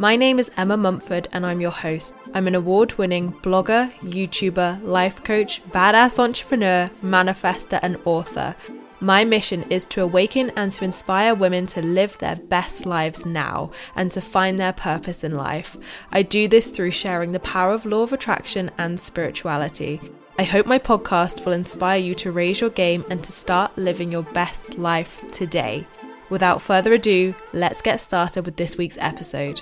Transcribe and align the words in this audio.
My 0.00 0.14
name 0.14 0.38
is 0.38 0.48
Emma 0.56 0.76
Mumford 0.76 1.26
and 1.32 1.44
I'm 1.44 1.60
your 1.60 1.72
host. 1.72 2.14
I'm 2.32 2.46
an 2.46 2.54
award 2.54 2.96
winning 2.98 3.32
blogger, 3.32 3.92
YouTuber, 3.98 4.84
life 4.84 5.24
coach, 5.24 5.60
badass 5.70 6.20
entrepreneur, 6.20 6.88
manifester, 7.02 7.80
and 7.82 7.98
author. 8.04 8.54
My 9.00 9.24
mission 9.24 9.64
is 9.70 9.86
to 9.86 10.02
awaken 10.02 10.50
and 10.50 10.70
to 10.74 10.84
inspire 10.84 11.34
women 11.34 11.66
to 11.68 11.82
live 11.82 12.16
their 12.18 12.36
best 12.36 12.86
lives 12.86 13.26
now 13.26 13.72
and 13.96 14.12
to 14.12 14.20
find 14.20 14.56
their 14.56 14.72
purpose 14.72 15.24
in 15.24 15.34
life. 15.34 15.76
I 16.12 16.22
do 16.22 16.46
this 16.46 16.68
through 16.68 16.92
sharing 16.92 17.32
the 17.32 17.40
power 17.40 17.72
of 17.72 17.84
law 17.84 18.04
of 18.04 18.12
attraction 18.12 18.70
and 18.78 19.00
spirituality. 19.00 20.00
I 20.38 20.44
hope 20.44 20.66
my 20.66 20.78
podcast 20.78 21.44
will 21.44 21.54
inspire 21.54 21.98
you 21.98 22.14
to 22.16 22.30
raise 22.30 22.60
your 22.60 22.70
game 22.70 23.04
and 23.10 23.24
to 23.24 23.32
start 23.32 23.76
living 23.76 24.12
your 24.12 24.22
best 24.22 24.78
life 24.78 25.24
today. 25.32 25.88
Without 26.30 26.62
further 26.62 26.92
ado, 26.92 27.34
let's 27.52 27.82
get 27.82 28.00
started 28.00 28.44
with 28.44 28.54
this 28.54 28.78
week's 28.78 28.98
episode. 29.00 29.60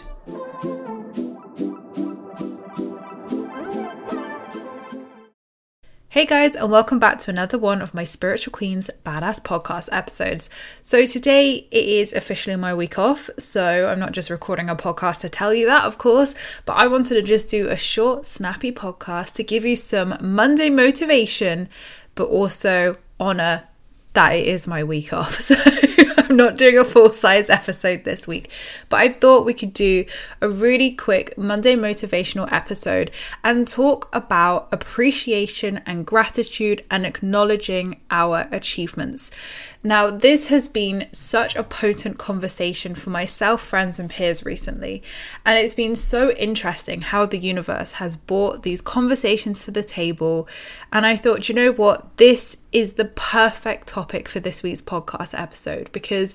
Hey 6.09 6.25
guys, 6.25 6.57
and 6.57 6.73
welcome 6.73 6.99
back 6.99 7.21
to 7.21 7.31
another 7.31 7.59
one 7.59 7.81
of 7.81 7.95
my 7.95 8.03
Spiritual 8.03 8.51
Queens 8.51 8.91
Badass 9.05 9.41
Podcast 9.43 9.89
episodes. 9.93 10.51
So, 10.83 11.07
today 11.07 11.69
it 11.71 11.85
is 11.85 12.13
officially 12.13 12.57
my 12.57 12.75
week 12.75 12.99
off, 12.99 13.31
so 13.39 13.87
I'm 13.89 14.01
not 14.01 14.11
just 14.13 14.29
recording 14.29 14.69
a 14.69 14.75
podcast 14.75 15.21
to 15.21 15.29
tell 15.29 15.55
you 15.55 15.67
that, 15.67 15.85
of 15.85 15.99
course, 15.99 16.35
but 16.65 16.73
I 16.73 16.89
wanted 16.89 17.15
to 17.15 17.23
just 17.23 17.49
do 17.51 17.69
a 17.69 17.77
short, 17.77 18.27
snappy 18.27 18.73
podcast 18.73 19.35
to 19.35 19.45
give 19.45 19.65
you 19.65 19.77
some 19.77 20.17
Monday 20.21 20.71
motivation, 20.71 21.69
but 22.17 22.25
also 22.25 22.97
honor 23.21 23.65
that 24.17 24.35
it 24.35 24.47
is 24.47 24.67
my 24.67 24.83
week 24.83 25.13
off. 25.13 25.41
So, 25.47 25.55
I'm 26.29 26.37
not 26.37 26.57
doing 26.57 26.77
a 26.77 26.85
full 26.85 27.13
size 27.13 27.49
episode 27.49 28.03
this 28.03 28.27
week, 28.27 28.51
but 28.89 28.97
I 28.97 29.11
thought 29.11 29.45
we 29.45 29.55
could 29.55 29.73
do 29.73 30.05
a 30.41 30.49
really 30.49 30.91
quick 30.91 31.39
Monday 31.39 31.77
motivational 31.77 32.51
episode 32.51 33.13
and 33.45 33.69
talk 33.69 34.09
about 34.13 34.69
appreciation 34.73 35.83
and 35.87 36.05
gratitude 36.05 36.85
and 36.91 37.07
acknowledging 37.07 38.01
our 38.11 38.49
achievements. 38.51 39.31
Now, 39.85 40.11
this 40.11 40.49
has 40.49 40.67
been 40.67 41.07
such 41.13 41.55
a 41.55 41.63
potent 41.63 42.19
conversation 42.19 42.97
for 42.97 43.11
myself, 43.11 43.63
friends, 43.63 44.01
and 44.01 44.11
peers 44.11 44.45
recently, 44.45 45.05
and 45.45 45.57
it's 45.57 45.75
been 45.75 45.95
so 45.95 46.33
interesting 46.33 47.03
how 47.03 47.27
the 47.27 47.39
universe 47.39 47.93
has 47.93 48.17
brought 48.17 48.65
these 48.65 48.81
conversations 48.81 49.65
to 49.65 49.71
the 49.71 49.85
table. 49.85 50.49
And 50.93 51.07
I 51.07 51.15
thought, 51.15 51.49
you 51.49 51.55
know 51.55 51.71
what, 51.71 52.17
this 52.17 52.57
is 52.73 52.95
the 52.95 53.05
perfect 53.05 53.89
topic 53.89 54.29
for 54.29 54.41
this 54.41 54.63
week's 54.63 54.83
podcast 54.83 55.39
episode 55.39 55.91
because 55.93 56.35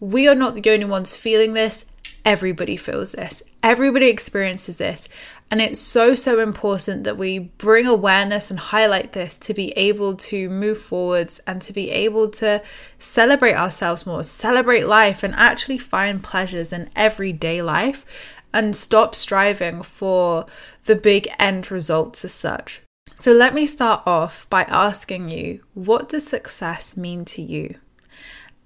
we 0.00 0.26
are 0.26 0.34
not 0.34 0.54
the 0.54 0.70
only 0.70 0.84
ones 0.84 1.14
feeling 1.14 1.54
this. 1.54 1.84
Everybody 2.24 2.76
feels 2.76 3.12
this, 3.12 3.42
everybody 3.62 4.06
experiences 4.06 4.76
this. 4.76 5.08
And 5.50 5.60
it's 5.60 5.80
so, 5.80 6.14
so 6.14 6.40
important 6.40 7.04
that 7.04 7.18
we 7.18 7.38
bring 7.38 7.86
awareness 7.86 8.50
and 8.50 8.58
highlight 8.58 9.12
this 9.12 9.36
to 9.38 9.52
be 9.52 9.72
able 9.72 10.16
to 10.16 10.48
move 10.48 10.78
forwards 10.78 11.40
and 11.46 11.60
to 11.62 11.72
be 11.72 11.90
able 11.90 12.30
to 12.30 12.62
celebrate 12.98 13.54
ourselves 13.54 14.06
more, 14.06 14.22
celebrate 14.22 14.86
life, 14.86 15.22
and 15.22 15.34
actually 15.34 15.78
find 15.78 16.22
pleasures 16.22 16.72
in 16.72 16.88
everyday 16.96 17.60
life 17.60 18.06
and 18.54 18.74
stop 18.74 19.14
striving 19.14 19.82
for 19.82 20.46
the 20.84 20.96
big 20.96 21.28
end 21.38 21.70
results 21.70 22.24
as 22.24 22.32
such. 22.32 22.82
So, 23.14 23.32
let 23.32 23.54
me 23.54 23.66
start 23.66 24.02
off 24.06 24.46
by 24.50 24.62
asking 24.64 25.30
you 25.30 25.62
what 25.74 26.08
does 26.08 26.26
success 26.26 26.96
mean 26.96 27.24
to 27.26 27.42
you? 27.42 27.76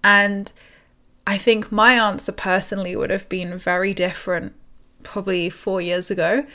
And 0.03 0.53
I 1.27 1.37
think 1.37 1.73
my 1.73 1.95
answer 1.95 2.33
personally 2.33 2.95
would 2.95 3.11
have 3.11 3.29
been 3.29 3.59
very 3.59 3.93
different 3.93 4.55
probably 5.03 5.51
four 5.51 5.81
years 5.81 6.11
ago. 6.11 6.47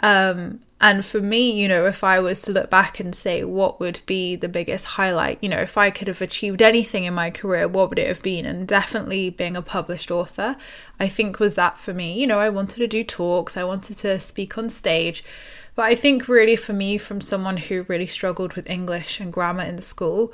Um, 0.00 0.60
and 0.80 1.04
for 1.04 1.20
me, 1.20 1.50
you 1.50 1.68
know, 1.68 1.86
if 1.86 2.02
I 2.02 2.18
was 2.20 2.42
to 2.42 2.52
look 2.52 2.68
back 2.68 2.98
and 3.00 3.14
say 3.14 3.44
what 3.44 3.80
would 3.80 4.00
be 4.06 4.36
the 4.36 4.48
biggest 4.48 4.84
highlight, 4.84 5.38
you 5.40 5.48
know, 5.48 5.60
if 5.60 5.78
I 5.78 5.90
could 5.90 6.08
have 6.08 6.20
achieved 6.20 6.60
anything 6.60 7.04
in 7.04 7.14
my 7.14 7.30
career, 7.30 7.68
what 7.68 7.88
would 7.88 7.98
it 7.98 8.08
have 8.08 8.22
been? 8.22 8.44
And 8.44 8.66
definitely 8.66 9.30
being 9.30 9.56
a 9.56 9.62
published 9.62 10.10
author, 10.10 10.56
I 10.98 11.08
think 11.08 11.38
was 11.38 11.54
that 11.54 11.78
for 11.78 11.94
me. 11.94 12.18
You 12.20 12.26
know, 12.26 12.38
I 12.38 12.48
wanted 12.48 12.78
to 12.78 12.88
do 12.88 13.04
talks, 13.04 13.56
I 13.56 13.64
wanted 13.64 13.96
to 13.98 14.18
speak 14.18 14.58
on 14.58 14.68
stage. 14.68 15.24
But 15.76 15.86
I 15.86 15.94
think 15.94 16.28
really 16.28 16.56
for 16.56 16.72
me, 16.72 16.98
from 16.98 17.20
someone 17.20 17.56
who 17.56 17.84
really 17.88 18.06
struggled 18.06 18.54
with 18.54 18.68
English 18.68 19.20
and 19.20 19.32
grammar 19.32 19.64
in 19.64 19.80
school, 19.80 20.32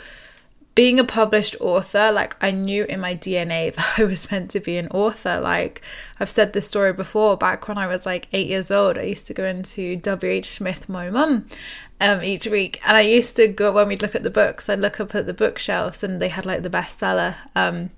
being 0.75 1.00
a 1.00 1.04
published 1.04 1.56
author, 1.60 2.12
like 2.12 2.36
I 2.42 2.50
knew 2.50 2.84
in 2.84 3.00
my 3.00 3.14
DNA 3.14 3.75
that 3.75 3.98
I 3.98 4.04
was 4.04 4.31
meant 4.31 4.50
to 4.53 4.60
be 4.60 4.76
an 4.76 4.88
author. 4.88 5.41
Like 5.41 5.82
I've 6.19 6.31
said 6.31 6.53
this 6.53 6.69
story 6.69 6.92
before, 6.92 7.36
back 7.36 7.69
when 7.69 7.78
I 7.78 7.86
was 7.86 8.06
like 8.06 8.28
eight 8.32 8.48
years 8.48 8.70
old, 8.70 8.98
I 8.98 9.03
used 9.03 9.26
to 9.26 9.34
go 9.34 9.44
into 9.44 9.97
WH 9.97 10.44
Smith, 10.44 10.88
my 10.88 11.10
mum, 11.10 11.47
um, 12.00 12.22
each 12.22 12.47
week. 12.47 12.80
And 12.84 12.97
I 12.97 13.03
used 13.03 13.36
to 13.36 13.48
go 13.48 13.72
when 13.72 13.88
we'd 13.88 14.03
look 14.03 14.14
at 14.14 14.22
the 14.22 14.30
books, 14.30 14.69
I'd 14.69 14.80
look 14.80 15.00
up 15.00 15.14
at 15.14 15.26
the 15.26 15.34
bookshelves 15.34 16.03
and 16.03 16.20
they 16.20 16.28
had 16.28 16.47
like 16.47 16.62
the 16.62 16.70
bestseller, 16.70 17.36
um, 17.54 17.91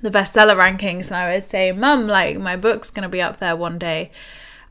the 0.00 0.10
bestseller 0.10 0.58
rankings, 0.58 1.06
and 1.06 1.16
I 1.16 1.32
would 1.32 1.44
say, 1.44 1.70
Mum, 1.70 2.08
like 2.08 2.36
my 2.36 2.56
book's 2.56 2.90
gonna 2.90 3.08
be 3.08 3.22
up 3.22 3.38
there 3.38 3.56
one 3.56 3.78
day. 3.78 4.10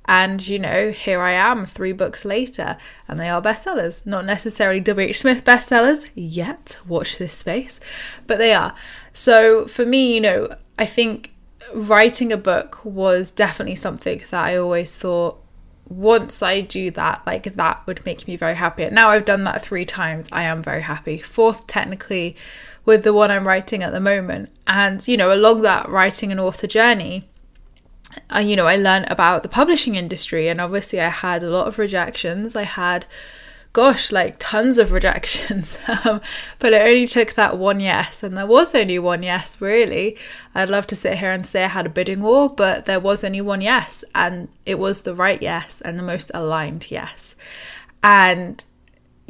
And, 0.05 0.45
you 0.47 0.59
know, 0.59 0.91
here 0.91 1.21
I 1.21 1.33
am 1.33 1.65
three 1.65 1.93
books 1.93 2.25
later, 2.25 2.77
and 3.07 3.19
they 3.19 3.29
are 3.29 3.41
bestsellers. 3.41 4.05
Not 4.05 4.25
necessarily 4.25 4.79
W.H. 4.79 5.19
Smith 5.19 5.43
bestsellers 5.43 6.09
yet, 6.15 6.79
watch 6.87 7.17
this 7.17 7.33
space, 7.33 7.79
but 8.27 8.37
they 8.37 8.53
are. 8.53 8.73
So 9.13 9.67
for 9.67 9.85
me, 9.85 10.15
you 10.15 10.21
know, 10.21 10.49
I 10.77 10.85
think 10.85 11.31
writing 11.73 12.31
a 12.31 12.37
book 12.37 12.83
was 12.83 13.31
definitely 13.31 13.75
something 13.75 14.23
that 14.31 14.43
I 14.43 14.57
always 14.57 14.97
thought 14.97 15.37
once 15.87 16.41
I 16.41 16.61
do 16.61 16.89
that, 16.91 17.21
like 17.27 17.43
that 17.55 17.85
would 17.85 18.05
make 18.05 18.27
me 18.27 18.37
very 18.37 18.55
happy. 18.55 18.83
And 18.83 18.95
now 18.95 19.09
I've 19.09 19.25
done 19.25 19.43
that 19.43 19.61
three 19.61 19.85
times, 19.85 20.27
I 20.31 20.43
am 20.43 20.63
very 20.63 20.81
happy. 20.81 21.17
Fourth, 21.17 21.67
technically, 21.67 22.35
with 22.85 23.03
the 23.03 23.13
one 23.13 23.29
I'm 23.29 23.47
writing 23.47 23.83
at 23.83 23.91
the 23.91 23.99
moment. 23.99 24.49
And, 24.65 25.05
you 25.07 25.17
know, 25.17 25.33
along 25.33 25.63
that 25.63 25.89
writing 25.89 26.31
an 26.31 26.39
author 26.39 26.67
journey, 26.67 27.29
uh, 28.33 28.39
you 28.39 28.55
know, 28.55 28.67
I 28.67 28.75
learned 28.75 29.05
about 29.09 29.43
the 29.43 29.49
publishing 29.49 29.95
industry, 29.95 30.47
and 30.47 30.61
obviously, 30.61 30.99
I 30.99 31.09
had 31.09 31.43
a 31.43 31.49
lot 31.49 31.67
of 31.67 31.79
rejections. 31.79 32.55
I 32.55 32.63
had, 32.63 33.05
gosh, 33.73 34.11
like 34.11 34.35
tons 34.39 34.77
of 34.77 34.91
rejections, 34.93 35.77
um, 36.05 36.21
but 36.59 36.73
it 36.73 36.81
only 36.81 37.07
took 37.07 37.33
that 37.33 37.57
one 37.57 37.79
yes, 37.79 38.23
and 38.23 38.37
there 38.37 38.47
was 38.47 38.73
only 38.75 38.99
one 38.99 39.23
yes, 39.23 39.59
really. 39.59 40.17
I'd 40.55 40.69
love 40.69 40.87
to 40.87 40.95
sit 40.95 41.17
here 41.17 41.31
and 41.31 41.45
say 41.45 41.63
I 41.63 41.67
had 41.67 41.85
a 41.85 41.89
bidding 41.89 42.21
war, 42.21 42.49
but 42.49 42.85
there 42.85 42.99
was 42.99 43.23
only 43.23 43.41
one 43.41 43.61
yes, 43.61 44.03
and 44.15 44.49
it 44.65 44.79
was 44.79 45.01
the 45.01 45.15
right 45.15 45.41
yes 45.41 45.81
and 45.81 45.97
the 45.97 46.03
most 46.03 46.31
aligned 46.33 46.89
yes. 46.89 47.35
And 48.03 48.63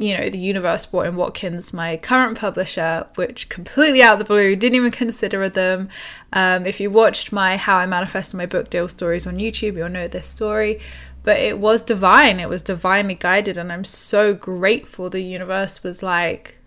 you 0.02 0.18
know, 0.18 0.28
the 0.28 0.38
universe 0.38 0.84
brought 0.84 1.06
in 1.06 1.14
Watkins, 1.14 1.72
my 1.72 1.96
current 1.96 2.36
publisher, 2.36 3.06
which 3.14 3.48
completely 3.48 4.02
out 4.02 4.14
of 4.14 4.18
the 4.18 4.24
blue, 4.24 4.56
didn't 4.56 4.74
even 4.74 4.90
consider 4.90 5.48
them. 5.48 5.88
Um, 6.32 6.66
if 6.66 6.80
you 6.80 6.90
watched 6.90 7.30
my 7.30 7.56
How 7.56 7.76
I 7.76 7.86
Manifested 7.86 8.36
My 8.36 8.46
Book 8.46 8.68
Deal 8.68 8.88
stories 8.88 9.28
on 9.28 9.36
YouTube, 9.36 9.76
you'll 9.76 9.88
know 9.88 10.08
this 10.08 10.26
story. 10.26 10.80
But 11.22 11.38
it 11.38 11.60
was 11.60 11.84
divine, 11.84 12.40
it 12.40 12.48
was 12.48 12.62
divinely 12.62 13.14
guided, 13.14 13.56
and 13.56 13.72
I'm 13.72 13.84
so 13.84 14.34
grateful 14.34 15.08
the 15.08 15.22
universe 15.22 15.84
was 15.84 16.02
like, 16.02 16.58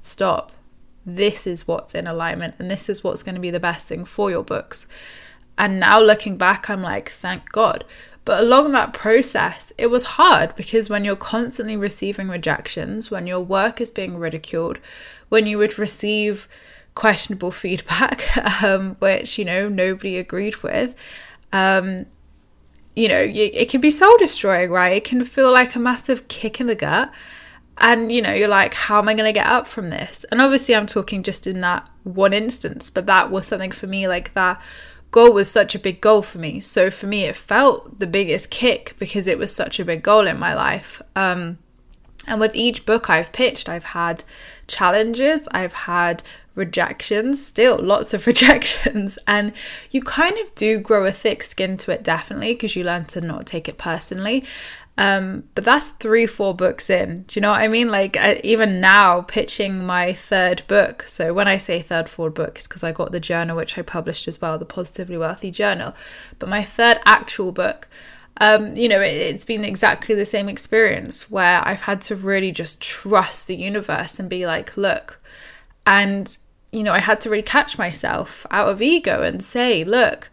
stop. 0.00 0.52
This 1.04 1.46
is 1.46 1.68
what's 1.68 1.94
in 1.94 2.06
alignment, 2.06 2.54
and 2.58 2.70
this 2.70 2.88
is 2.88 3.04
what's 3.04 3.22
going 3.22 3.34
to 3.34 3.40
be 3.40 3.50
the 3.50 3.60
best 3.60 3.86
thing 3.86 4.06
for 4.06 4.30
your 4.30 4.42
books. 4.42 4.86
And 5.58 5.78
now 5.78 6.00
looking 6.00 6.38
back, 6.38 6.70
I'm 6.70 6.80
like, 6.80 7.10
thank 7.10 7.52
God. 7.52 7.84
But 8.28 8.42
along 8.42 8.72
that 8.72 8.92
process, 8.92 9.72
it 9.78 9.86
was 9.86 10.04
hard 10.04 10.54
because 10.54 10.90
when 10.90 11.02
you're 11.02 11.16
constantly 11.16 11.78
receiving 11.78 12.28
rejections, 12.28 13.10
when 13.10 13.26
your 13.26 13.40
work 13.40 13.80
is 13.80 13.88
being 13.88 14.18
ridiculed, 14.18 14.80
when 15.30 15.46
you 15.46 15.56
would 15.56 15.78
receive 15.78 16.46
questionable 16.94 17.50
feedback, 17.50 18.36
um, 18.62 18.96
which, 18.96 19.38
you 19.38 19.46
know, 19.46 19.70
nobody 19.70 20.18
agreed 20.18 20.62
with, 20.62 20.94
um, 21.54 22.04
you 22.94 23.08
know, 23.08 23.26
it 23.26 23.70
can 23.70 23.80
be 23.80 23.90
soul 23.90 24.14
destroying, 24.18 24.70
right? 24.70 24.98
It 24.98 25.04
can 25.04 25.24
feel 25.24 25.50
like 25.50 25.74
a 25.74 25.78
massive 25.78 26.28
kick 26.28 26.60
in 26.60 26.66
the 26.66 26.74
gut. 26.74 27.10
And, 27.78 28.12
you 28.12 28.20
know, 28.20 28.34
you're 28.34 28.46
like, 28.46 28.74
how 28.74 28.98
am 28.98 29.08
I 29.08 29.14
going 29.14 29.24
to 29.24 29.32
get 29.32 29.46
up 29.46 29.66
from 29.66 29.88
this? 29.88 30.26
And 30.30 30.42
obviously, 30.42 30.74
I'm 30.74 30.86
talking 30.86 31.22
just 31.22 31.46
in 31.46 31.62
that 31.62 31.88
one 32.04 32.34
instance, 32.34 32.90
but 32.90 33.06
that 33.06 33.30
was 33.30 33.46
something 33.46 33.72
for 33.72 33.86
me 33.86 34.06
like 34.06 34.34
that 34.34 34.60
goal 35.10 35.32
was 35.32 35.50
such 35.50 35.74
a 35.74 35.78
big 35.78 36.00
goal 36.00 36.22
for 36.22 36.38
me. 36.38 36.60
So 36.60 36.90
for 36.90 37.06
me, 37.06 37.24
it 37.24 37.36
felt 37.36 37.98
the 37.98 38.06
biggest 38.06 38.50
kick 38.50 38.94
because 38.98 39.26
it 39.26 39.38
was 39.38 39.54
such 39.54 39.80
a 39.80 39.84
big 39.84 40.02
goal 40.02 40.26
in 40.26 40.38
my 40.38 40.54
life. 40.54 41.00
Um, 41.16 41.58
and 42.26 42.40
with 42.40 42.54
each 42.54 42.84
book 42.84 43.08
I've 43.08 43.32
pitched, 43.32 43.68
I've 43.68 43.84
had 43.84 44.22
challenges, 44.66 45.48
I've 45.52 45.72
had 45.72 46.22
rejections, 46.54 47.44
still 47.44 47.78
lots 47.78 48.12
of 48.12 48.26
rejections. 48.26 49.18
And 49.26 49.52
you 49.90 50.02
kind 50.02 50.36
of 50.38 50.54
do 50.54 50.78
grow 50.78 51.06
a 51.06 51.12
thick 51.12 51.42
skin 51.42 51.76
to 51.78 51.90
it, 51.90 52.02
definitely, 52.02 52.52
because 52.52 52.76
you 52.76 52.84
learn 52.84 53.06
to 53.06 53.20
not 53.20 53.46
take 53.46 53.68
it 53.68 53.78
personally. 53.78 54.44
Um, 54.98 55.44
but 55.54 55.62
that's 55.62 55.90
three, 55.90 56.26
four 56.26 56.56
books 56.56 56.90
in. 56.90 57.22
Do 57.28 57.38
you 57.38 57.40
know 57.40 57.52
what 57.52 57.60
I 57.60 57.68
mean? 57.68 57.88
Like, 57.88 58.16
I, 58.16 58.40
even 58.42 58.80
now, 58.80 59.20
pitching 59.22 59.86
my 59.86 60.12
third 60.12 60.64
book. 60.66 61.04
So, 61.04 61.32
when 61.32 61.46
I 61.46 61.56
say 61.56 61.80
third, 61.80 62.08
fourth 62.08 62.34
book, 62.34 62.58
it's 62.58 62.66
because 62.66 62.82
I 62.82 62.90
got 62.90 63.12
the 63.12 63.20
journal, 63.20 63.56
which 63.56 63.78
I 63.78 63.82
published 63.82 64.26
as 64.26 64.40
well, 64.40 64.58
the 64.58 64.64
Positively 64.64 65.16
Wealthy 65.16 65.52
Journal. 65.52 65.94
But 66.40 66.48
my 66.48 66.64
third 66.64 66.98
actual 67.04 67.52
book, 67.52 67.86
um, 68.40 68.74
you 68.76 68.88
know, 68.88 69.00
it, 69.00 69.30
has 69.30 69.44
been 69.44 69.64
exactly 69.64 70.16
the 70.16 70.26
same 70.26 70.48
experience 70.48 71.30
where 71.30 71.66
I've 71.66 71.82
had 71.82 72.00
to 72.02 72.16
really 72.16 72.50
just 72.50 72.80
trust 72.80 73.46
the 73.46 73.54
universe 73.56 74.18
and 74.18 74.28
be 74.28 74.46
like, 74.46 74.76
look, 74.76 75.20
and 75.86 76.36
you 76.72 76.82
know, 76.82 76.92
I 76.92 77.00
had 77.00 77.20
to 77.20 77.30
really 77.30 77.42
catch 77.42 77.78
myself 77.78 78.44
out 78.50 78.68
of 78.68 78.82
ego 78.82 79.22
and 79.22 79.44
say, 79.44 79.84
look, 79.84 80.28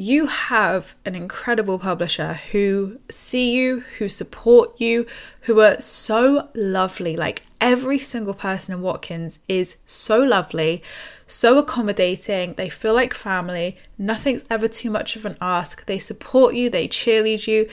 you 0.00 0.26
have 0.26 0.94
an 1.04 1.16
incredible 1.16 1.76
publisher 1.76 2.34
who 2.52 3.00
see 3.10 3.50
you, 3.50 3.80
who 3.98 4.08
support 4.08 4.80
you, 4.80 5.04
who 5.42 5.60
are 5.60 5.80
so 5.80 6.48
lovely. 6.54 7.16
Like 7.16 7.42
every 7.60 7.98
single 7.98 8.32
person 8.32 8.72
in 8.72 8.80
Watkins 8.80 9.40
is 9.48 9.76
so 9.86 10.22
lovely, 10.22 10.84
so 11.26 11.58
accommodating. 11.58 12.54
They 12.54 12.68
feel 12.68 12.94
like 12.94 13.12
family. 13.12 13.76
Nothing's 13.98 14.44
ever 14.48 14.68
too 14.68 14.88
much 14.88 15.16
of 15.16 15.26
an 15.26 15.36
ask. 15.40 15.84
They 15.86 15.98
support 15.98 16.54
you, 16.54 16.70
they 16.70 16.86
cheerlead 16.86 17.48
you. 17.48 17.68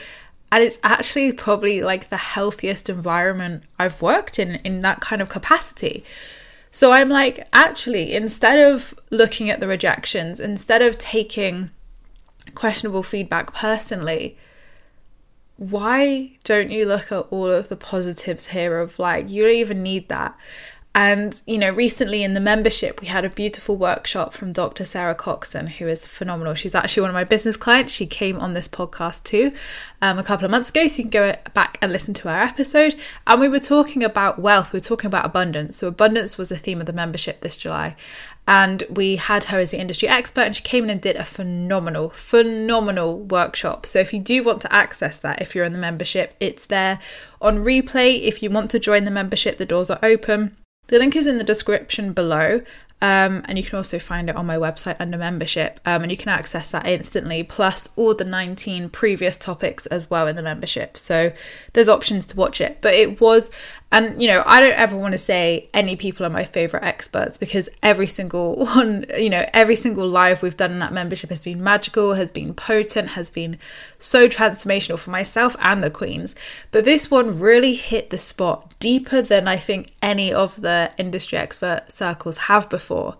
And 0.51 0.63
it's 0.63 0.79
actually 0.81 1.31
probably 1.31 1.83
like 1.83 2.09
the 2.09 2.17
healthiest 2.17 2.89
environment 2.89 3.65
I've 3.77 4.01
worked 4.01 4.39
in 4.39 4.55
in 4.63 4.81
that 4.81 4.99
kind 4.99 5.21
of 5.21 5.29
capacity. 5.29 6.03
So 6.71 6.91
I'm 6.91 7.09
like, 7.09 7.47
actually, 7.53 8.15
instead 8.15 8.57
of 8.57 8.95
looking 9.11 9.51
at 9.51 9.59
the 9.59 9.67
rejections, 9.67 10.39
instead 10.39 10.81
of 10.81 10.97
taking 10.97 11.69
questionable 12.53 13.03
feedback 13.03 13.53
personally, 13.53 14.37
why 15.57 16.37
don't 16.43 16.69
you 16.69 16.85
look 16.85 17.11
at 17.11 17.27
all 17.31 17.49
of 17.49 17.69
the 17.69 17.77
positives 17.77 18.47
here 18.47 18.79
of 18.79 18.99
like, 18.99 19.29
you 19.29 19.43
don't 19.43 19.55
even 19.55 19.81
need 19.83 20.09
that? 20.09 20.37
And, 20.95 21.41
you 21.45 21.57
know, 21.57 21.71
recently 21.71 22.23
in 22.23 22.35
the 22.35 22.39
membership, 22.39 23.01
we 23.01 23.07
had 23.07 23.25
a 23.25 23.29
beautiful 23.29 23.75
workshop 23.75 24.31
from 24.31 24.53
Dr. 24.53 24.85
Sarah 24.85 25.13
Coxon, 25.13 25.67
who 25.67 25.89
is 25.89 26.07
phenomenal. 26.07 26.55
She's 26.55 26.73
actually 26.73 27.01
one 27.01 27.09
of 27.09 27.15
my 27.15 27.25
business 27.25 27.57
clients. 27.57 27.91
She 27.91 28.05
came 28.05 28.39
on 28.39 28.53
this 28.53 28.69
podcast 28.69 29.23
too 29.23 29.51
um, 30.01 30.17
a 30.17 30.23
couple 30.23 30.45
of 30.45 30.51
months 30.51 30.69
ago. 30.69 30.87
So 30.87 30.99
you 30.99 31.03
can 31.03 31.09
go 31.09 31.35
back 31.53 31.77
and 31.81 31.91
listen 31.91 32.13
to 32.13 32.29
our 32.29 32.43
episode. 32.43 32.95
And 33.27 33.41
we 33.41 33.49
were 33.49 33.59
talking 33.59 34.03
about 34.03 34.39
wealth, 34.39 34.71
we 34.71 34.77
were 34.77 34.81
talking 34.81 35.07
about 35.07 35.25
abundance. 35.25 35.75
So, 35.75 35.89
abundance 35.89 36.37
was 36.37 36.47
the 36.47 36.55
theme 36.55 36.79
of 36.79 36.85
the 36.85 36.93
membership 36.93 37.41
this 37.41 37.57
July. 37.57 37.97
And 38.47 38.83
we 38.89 39.17
had 39.17 39.45
her 39.45 39.59
as 39.59 39.71
the 39.71 39.79
industry 39.79 40.07
expert, 40.07 40.41
and 40.41 40.55
she 40.55 40.63
came 40.63 40.85
in 40.85 40.91
and 40.91 41.01
did 41.01 41.17
a 41.17 41.25
phenomenal, 41.25 42.11
phenomenal 42.11 43.19
workshop. 43.19 43.85
So, 43.85 43.99
if 43.99 44.13
you 44.13 44.21
do 44.21 44.45
want 44.45 44.61
to 44.61 44.73
access 44.73 45.17
that, 45.19 45.41
if 45.41 45.55
you're 45.55 45.65
in 45.65 45.73
the 45.73 45.79
membership, 45.79 46.37
it's 46.39 46.67
there 46.67 46.99
on 47.41 47.65
replay. 47.65 48.21
If 48.21 48.41
you 48.41 48.49
want 48.49 48.71
to 48.71 48.79
join 48.79 49.03
the 49.03 49.11
membership, 49.11 49.57
the 49.57 49.65
doors 49.65 49.89
are 49.89 49.99
open. 50.01 50.55
The 50.87 50.99
link 50.99 51.15
is 51.15 51.25
in 51.25 51.37
the 51.37 51.43
description 51.43 52.13
below. 52.13 52.61
Um, 53.01 53.43
and 53.47 53.57
you 53.57 53.63
can 53.63 53.75
also 53.75 53.99
find 53.99 54.29
it 54.29 54.35
on 54.35 54.45
my 54.45 54.55
website 54.55 54.95
under 54.99 55.17
membership, 55.17 55.79
um, 55.85 56.01
and 56.01 56.09
you 56.09 56.17
can 56.17 56.29
access 56.29 56.71
that 56.71 56.87
instantly, 56.87 57.43
plus 57.43 57.89
all 57.97 58.15
the 58.15 58.23
19 58.23 58.89
previous 58.89 59.35
topics 59.37 59.85
as 59.87 60.09
well 60.09 60.27
in 60.27 60.37
the 60.37 60.41
membership. 60.41 60.97
So 60.97 61.33
there's 61.73 61.89
options 61.89 62.25
to 62.27 62.37
watch 62.37 62.61
it. 62.61 62.79
But 62.81 62.93
it 62.93 63.19
was, 63.19 63.51
and 63.95 64.21
you 64.21 64.27
know, 64.27 64.43
I 64.45 64.59
don't 64.59 64.73
ever 64.73 64.97
want 64.97 65.13
to 65.13 65.17
say 65.17 65.69
any 65.73 65.95
people 65.95 66.25
are 66.25 66.29
my 66.29 66.43
favorite 66.43 66.83
experts 66.83 67.37
because 67.37 67.69
every 67.81 68.07
single 68.07 68.55
one, 68.65 69.05
you 69.17 69.29
know, 69.29 69.45
every 69.53 69.77
single 69.77 70.05
live 70.05 70.43
we've 70.43 70.57
done 70.57 70.73
in 70.73 70.79
that 70.79 70.91
membership 70.91 71.29
has 71.29 71.41
been 71.41 71.63
magical, 71.63 72.15
has 72.15 72.29
been 72.29 72.53
potent, 72.53 73.09
has 73.09 73.29
been 73.29 73.57
so 73.97 74.27
transformational 74.27 74.99
for 74.99 75.11
myself 75.11 75.55
and 75.59 75.81
the 75.81 75.89
queens. 75.89 76.35
But 76.71 76.83
this 76.83 77.09
one 77.09 77.39
really 77.39 77.73
hit 77.73 78.09
the 78.09 78.17
spot 78.17 78.77
deeper 78.79 79.21
than 79.21 79.47
I 79.47 79.55
think 79.55 79.93
any 80.01 80.33
of 80.33 80.59
the 80.59 80.91
industry 80.97 81.37
expert 81.37 81.89
circles 81.89 82.37
have 82.37 82.69
before. 82.69 83.15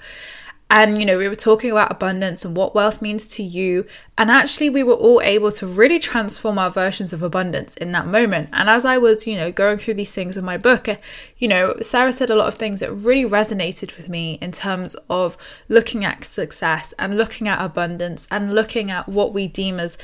And, 0.68 1.00
you 1.00 1.06
know, 1.06 1.18
we 1.18 1.30
were 1.30 1.36
talking 1.36 1.70
about 1.70 1.92
abundance 1.92 2.44
and 2.44 2.58
what 2.58 2.74
wealth 2.74 3.00
means 3.00 3.28
to 3.30 3.44
you. 3.44 3.86
And 4.18 4.32
actually, 4.32 4.70
we 4.70 4.82
were 4.82 4.96
all 4.96 5.22
able 5.22 5.52
to 5.54 5.68
really 5.68 6.00
transform 6.00 6.58
our 6.58 6.72
versions 6.72 7.14
of 7.14 7.22
abundance 7.22 7.78
in 7.78 7.92
that 7.92 8.08
moment. 8.08 8.50
And 8.52 8.68
as 8.68 8.84
I 8.84 8.98
was, 8.98 9.28
you 9.28 9.36
know, 9.36 9.52
going 9.52 9.78
through 9.78 9.94
these 9.94 10.12
things 10.12 10.38
in 10.38 10.44
my 10.44 10.58
book, 10.58 10.88
eh, 10.88 10.98
you 11.38 11.48
know, 11.48 11.76
Sarah 11.82 12.12
said 12.12 12.32
a 12.32 12.36
lot 12.36 12.48
of 12.48 12.56
things 12.56 12.80
that 12.80 12.92
really 12.92 13.30
resonated 13.30 13.96
with 13.96 14.10
me 14.10 14.40
in 14.42 14.52
terms 14.52 14.96
of 15.08 15.38
looking 15.70 16.04
at 16.04 16.24
success 16.24 16.96
and 16.98 17.16
looking 17.16 17.48
at 17.48 17.62
abundance 17.62 18.28
and 18.32 18.56
looking 18.56 18.90
at 18.90 19.08
what 19.08 19.34
we 19.34 19.48
deem 19.48 19.80
as 19.80 20.00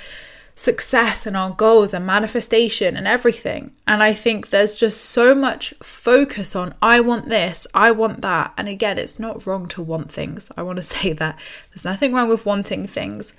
success 0.62 1.26
and 1.26 1.36
our 1.36 1.50
goals 1.50 1.92
and 1.94 2.06
manifestation 2.06 2.96
and 2.96 3.08
everything. 3.08 3.76
And 3.88 4.04
I 4.04 4.14
think 4.14 4.50
there's 4.50 4.76
just 4.76 5.02
so 5.02 5.34
much 5.34 5.74
focus 5.82 6.56
on, 6.56 6.76
I 6.82 7.00
want 7.00 7.30
this, 7.30 7.66
I 7.74 7.90
want 7.92 8.22
that. 8.22 8.54
And 8.58 8.68
again, 8.68 9.00
it's 9.00 9.20
not 9.20 9.48
wrong 9.48 9.68
to 9.70 9.82
want 9.82 10.12
things. 10.12 10.52
I 10.56 10.62
want 10.62 10.78
to 10.78 10.84
say 10.98 11.14
that 11.14 11.40
there's 11.70 11.86
nothing 11.86 12.14
wrong 12.14 12.30
with 12.30 12.46
wanting 12.46 12.86
things. 12.86 13.34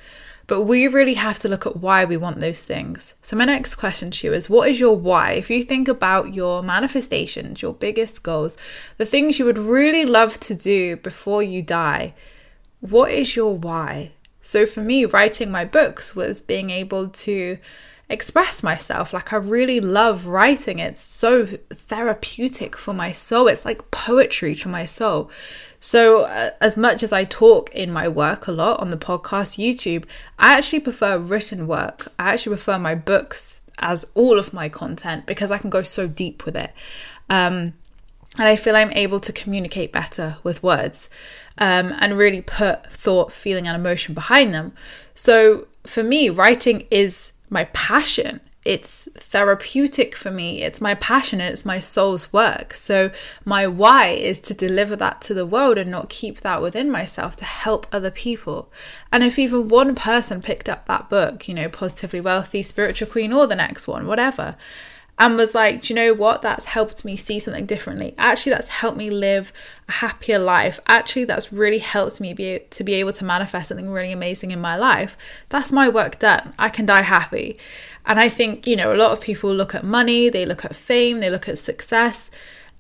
But 0.49 0.63
we 0.63 0.89
really 0.89 1.15
have 1.15 1.39
to 1.41 1.49
look 1.49 1.67
at 1.67 1.77
why 1.77 2.05
we 2.05 2.17
want 2.17 2.41
those 2.41 2.65
things. 2.65 3.15
So, 3.23 3.37
my 3.37 3.45
next 3.45 3.77
question 3.77 4.11
to 4.11 4.27
you 4.27 4.33
is 4.35 4.51
what 4.51 4.69
is 4.69 4.81
your 4.81 4.97
why? 4.97 5.33
If 5.33 5.49
you 5.49 5.63
think 5.63 5.87
about 5.87 6.35
your 6.35 6.65
manifestations, 6.65 7.63
your 7.63 7.73
biggest 7.73 8.25
goals, 8.25 8.57
the 8.99 9.07
things 9.07 9.39
you 9.39 9.45
would 9.45 9.57
really 9.57 10.05
love 10.05 10.41
to 10.41 10.57
do 10.57 10.97
before 10.97 11.45
you 11.45 11.63
die, 11.63 12.15
what 12.81 13.13
is 13.13 13.37
your 13.37 13.57
why? 13.57 14.11
So 14.43 14.67
for 14.67 14.81
me, 14.81 15.05
writing 15.05 15.51
my 15.51 15.65
books 15.65 16.15
was 16.15 16.43
being 16.43 16.69
able 16.69 17.09
to 17.09 17.59
express 18.11 18.63
myself. 18.63 19.13
Like 19.13 19.33
I 19.33 19.37
really 19.37 19.81
love 19.81 20.27
writing. 20.27 20.81
It's 20.81 21.01
so 21.01 21.47
therapeutic 21.47 22.77
for 22.77 22.93
my 22.93 23.13
soul. 23.13 23.49
It's 23.49 23.65
like 23.65 23.91
poetry 23.91 24.55
to 24.57 24.69
my 24.69 24.85
soul. 24.85 25.31
So 25.81 26.23
uh, 26.23 26.51
as 26.61 26.77
much 26.77 27.03
as 27.03 27.13
I 27.13 27.25
talk 27.25 27.71
in 27.71 27.91
my 27.91 28.09
work 28.09 28.47
a 28.47 28.53
lot 28.53 28.81
on 28.81 28.91
the 28.91 28.97
podcast, 28.97 29.59
YouTube, 29.59 30.05
I 30.39 30.59
actually 30.59 30.81
prefer 30.81 31.19
written 31.19 31.67
work. 31.67 32.09
I 32.19 32.33
actually 32.33 32.51
prefer 32.57 32.79
my 32.79 32.95
books 32.95 33.61
as 33.79 34.05
all 34.15 34.39
of 34.39 34.53
my 34.53 34.69
content 34.69 35.25
because 35.25 35.51
I 35.51 35.59
can 35.59 35.71
go 35.71 35.83
so 35.83 36.07
deep 36.07 36.45
with 36.45 36.57
it. 36.57 36.73
Um, 37.31 37.75
and 38.39 38.49
I 38.49 38.57
feel 38.57 38.77
I'm 38.77 38.93
able 38.93 39.21
to 39.21 39.33
communicate 39.33 39.93
better 39.93 40.37
with 40.43 40.63
words 40.63 41.09
um, 41.59 41.95
and 41.99 42.19
really 42.19 42.43
put 42.43 42.87
thought, 42.91 43.33
feeling, 43.33 43.67
and 43.67 43.77
emotion 43.77 44.15
behind 44.15 44.55
them. 44.55 44.73
So 45.15 45.67
for 45.85 46.03
me, 46.03 46.31
writing 46.31 46.87
is 46.91 47.33
my 47.51 47.65
passion. 47.73 48.41
It's 48.65 49.09
therapeutic 49.17 50.15
for 50.15 50.31
me. 50.31 50.63
It's 50.63 50.81
my 50.81 50.95
passion 50.95 51.41
and 51.41 51.51
it's 51.53 51.65
my 51.65 51.81
soul's 51.81 52.33
work. 52.33 52.75
So, 52.75 53.11
my 53.45 53.67
why 53.67 54.11
is 54.11 54.39
to 54.41 54.55
deliver 54.55 54.95
that 54.97 55.21
to 55.23 55.35
the 55.35 55.45
world 55.45 55.79
and 55.79 55.91
not 55.91 56.09
keep 56.09 56.43
that 56.43 56.63
within 56.63 56.89
myself 56.89 57.35
to 57.37 57.45
help 57.45 57.89
other 57.91 58.13
people. 58.13 58.71
And 59.11 59.25
if 59.25 59.37
even 59.37 59.67
one 59.67 59.97
person 59.97 60.41
picked 60.43 60.69
up 60.69 60.87
that 60.87 61.11
book, 61.11 61.49
you 61.49 61.55
know, 61.55 61.69
Positively 61.69 62.21
Wealthy, 62.21 62.63
Spiritual 62.63 63.09
Queen, 63.09 63.33
or 63.33 63.49
the 63.49 63.57
next 63.57 63.89
one, 63.89 64.07
whatever, 64.07 64.57
and 65.19 65.37
was 65.37 65.55
like, 65.55 65.83
do 65.83 65.93
you 65.93 65.95
know 65.95 66.15
what? 66.15 66.43
That's 66.43 66.65
helped 66.65 67.05
me 67.05 67.17
see 67.17 67.39
something 67.39 67.67
differently. 67.67 68.15
Actually, 68.19 68.53
that's 68.53 68.69
helped 68.69 68.97
me 68.97 69.11
live 69.11 69.53
a 69.89 69.93
happier 69.93 70.39
life. 70.39 70.81
Actually, 70.87 71.25
that's 71.27 71.53
really 71.53 71.79
helped 71.79 72.21
me 72.21 72.33
be 72.35 72.61
to 72.71 72.83
be 72.83 72.95
able 72.95 73.13
to 73.13 73.25
manifest 73.25 73.69
something 73.69 73.91
really 73.91 74.13
amazing 74.13 74.51
in 74.51 74.61
my 74.61 74.77
life. 74.77 75.17
That's 75.49 75.71
my 75.71 75.89
work 75.89 76.19
done. 76.19 76.55
I 76.59 76.71
can 76.71 76.87
die 76.87 77.03
happy. 77.03 77.59
And 78.05 78.19
I 78.19 78.29
think, 78.29 78.67
you 78.67 78.75
know, 78.75 78.93
a 78.93 78.97
lot 78.97 79.13
of 79.13 79.21
people 79.21 79.55
look 79.55 79.75
at 79.75 79.85
money, 79.85 80.29
they 80.29 80.45
look 80.45 80.65
at 80.65 80.75
fame, 80.75 81.19
they 81.19 81.31
look 81.31 81.49
at 81.49 81.59
success. 81.59 82.31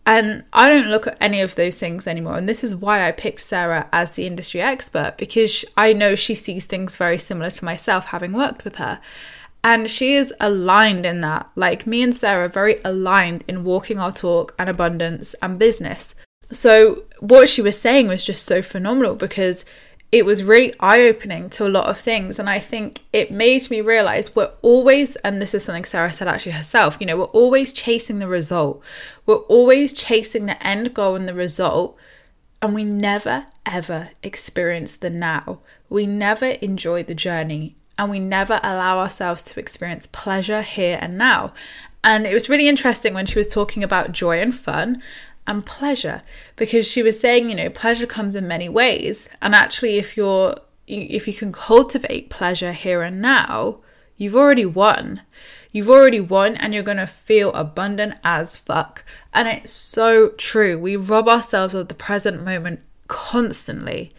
And 0.04 0.42
I 0.52 0.68
don't 0.68 0.88
look 0.88 1.06
at 1.06 1.18
any 1.20 1.40
of 1.40 1.54
those 1.54 1.78
things 1.78 2.08
anymore. 2.08 2.36
And 2.36 2.48
this 2.48 2.64
is 2.64 2.74
why 2.74 3.06
I 3.06 3.12
picked 3.12 3.40
Sarah 3.40 3.88
as 3.92 4.12
the 4.12 4.26
industry 4.26 4.60
expert 4.60 5.14
because 5.16 5.64
I 5.76 5.92
know 5.92 6.16
she 6.16 6.34
sees 6.34 6.66
things 6.66 6.96
very 6.96 7.18
similar 7.18 7.50
to 7.50 7.64
myself, 7.64 8.06
having 8.06 8.32
worked 8.32 8.64
with 8.64 8.76
her. 8.76 9.00
And 9.64 9.88
she 9.88 10.14
is 10.14 10.35
aligned 10.40 11.07
in 11.07 11.21
that. 11.21 11.50
Like 11.54 11.87
me 11.87 12.02
and 12.02 12.14
Sarah 12.14 12.49
very 12.49 12.81
aligned 12.85 13.45
in 13.47 13.64
walking 13.64 13.99
our 13.99 14.12
talk 14.12 14.54
and 14.59 14.69
abundance 14.69 15.35
and 15.40 15.59
business. 15.59 16.14
So, 16.50 17.04
what 17.21 17.49
she 17.49 17.62
was 17.62 17.81
saying 17.81 18.09
was 18.09 18.25
just 18.25 18.45
so 18.45 18.61
phenomenal 18.61 19.14
because 19.14 19.64
it 20.12 20.26
was 20.26 20.45
really 20.45 20.75
eye 20.78 21.00
opening 21.00 21.49
to 21.49 21.66
a 21.66 21.71
lot 21.71 21.88
of 21.88 21.99
things. 21.99 22.38
And 22.38 22.49
I 22.49 22.59
think 22.59 23.00
it 23.14 23.33
made 23.33 23.71
me 23.71 23.81
realize 23.81 24.37
we're 24.37 24.52
always, 24.61 25.16
and 25.16 25.40
this 25.40 25.54
is 25.54 25.64
something 25.64 25.87
Sarah 25.87 26.12
said 26.12 26.28
actually 26.28 26.52
herself, 26.52 26.99
you 27.00 27.07
know, 27.07 27.16
we're 27.16 27.25
always 27.25 27.73
chasing 27.73 28.19
the 28.19 28.28
result. 28.28 28.83
We're 29.25 29.37
always 29.37 29.92
chasing 29.95 30.45
the 30.45 30.64
end 30.64 30.92
goal 30.92 31.16
and 31.16 31.26
the 31.26 31.35
result. 31.35 31.97
And 32.61 32.75
we 32.75 32.85
never, 32.85 33.47
ever 33.64 34.11
experience 34.23 34.97
the 34.97 35.09
now. 35.09 35.61
We 35.88 36.07
never 36.07 36.47
enjoy 36.47 37.04
the 37.04 37.14
journey. 37.14 37.76
And 38.02 38.11
we 38.11 38.18
never 38.18 38.59
allow 38.64 38.99
ourselves 38.99 39.44
to 39.44 39.61
experience 39.61 40.09
pleasure 40.09 40.62
here 40.62 40.99
and 41.00 41.16
now. 41.16 41.52
And 42.02 42.26
it 42.26 42.35
was 42.35 42.49
really 42.49 42.66
interesting 42.66 43.14
when 43.14 43.26
she 43.26 43.38
was 43.38 43.47
talking 43.47 43.85
about 43.85 44.11
joy 44.11 44.40
and 44.40 44.52
fun 44.52 45.00
and 45.47 45.64
pleasure 45.64 46.23
because 46.56 46.85
she 46.85 47.00
was 47.00 47.21
saying 47.21 47.49
you 47.49 47.54
know 47.54 47.71
pleasure 47.71 48.09
comes 48.09 48.35
in 48.35 48.49
many 48.49 48.68
ways. 48.68 49.28
And 49.40 49.54
actually 49.54 49.99
if 49.99 50.16
you're 50.16 50.56
if 50.88 51.28
you 51.28 51.32
can 51.32 51.52
cultivate 51.52 52.28
pleasure 52.28 52.73
here 52.73 53.02
and 53.02 53.23
now 53.23 53.78
you've 54.16 54.35
already 54.35 54.66
won. 54.66 55.23
You've 55.71 55.88
already 55.88 56.18
won 56.18 56.56
and 56.56 56.75
you're 56.75 56.82
going 56.82 56.97
to 56.97 57.06
feel 57.06 57.52
abundant 57.52 58.18
as 58.25 58.56
fuck. 58.56 59.04
And 59.32 59.47
it's 59.47 59.71
so 59.71 60.30
true. 60.30 60.76
We 60.76 60.97
rob 60.97 61.28
ourselves 61.28 61.73
of 61.73 61.87
the 61.87 61.94
present 61.94 62.44
moment 62.44 62.80
constantly 63.06 64.12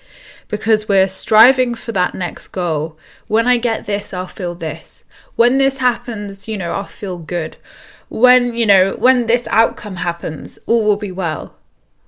because 0.48 0.88
we're 0.88 1.08
striving 1.08 1.74
for 1.74 1.92
that 1.92 2.14
next 2.14 2.50
goal 2.50 2.98
when 3.28 3.48
i 3.48 3.58
get 3.58 3.86
this 3.86 4.14
i'll 4.14 4.28
feel 4.28 4.56
this 4.56 5.04
when 5.36 5.58
this 5.58 5.78
happens 5.78 6.48
you 6.48 6.58
know 6.58 6.72
i'll 6.74 6.84
feel 6.84 7.18
good 7.18 7.58
when, 8.14 8.54
you 8.54 8.68
know, 8.68 8.96
when 9.00 9.26
this 9.26 9.48
outcome 9.48 9.96
happens, 9.96 10.60
all 10.68 10.84
will 10.84 10.98
be 10.98 11.12
well. 11.12 11.56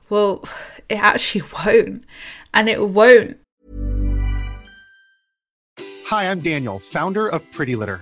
Well, 0.07 0.47
it 0.89 0.99
actually 0.99 1.41
won't. 1.65 2.03
And 2.53 2.69
it 2.69 2.89
won't. 2.89 3.37
Hi, 5.79 6.29
I'm 6.29 6.41
Daniel, 6.41 6.77
founder 6.77 7.27
of 7.27 7.41
Pretty 7.51 7.75
Litter. 7.75 8.01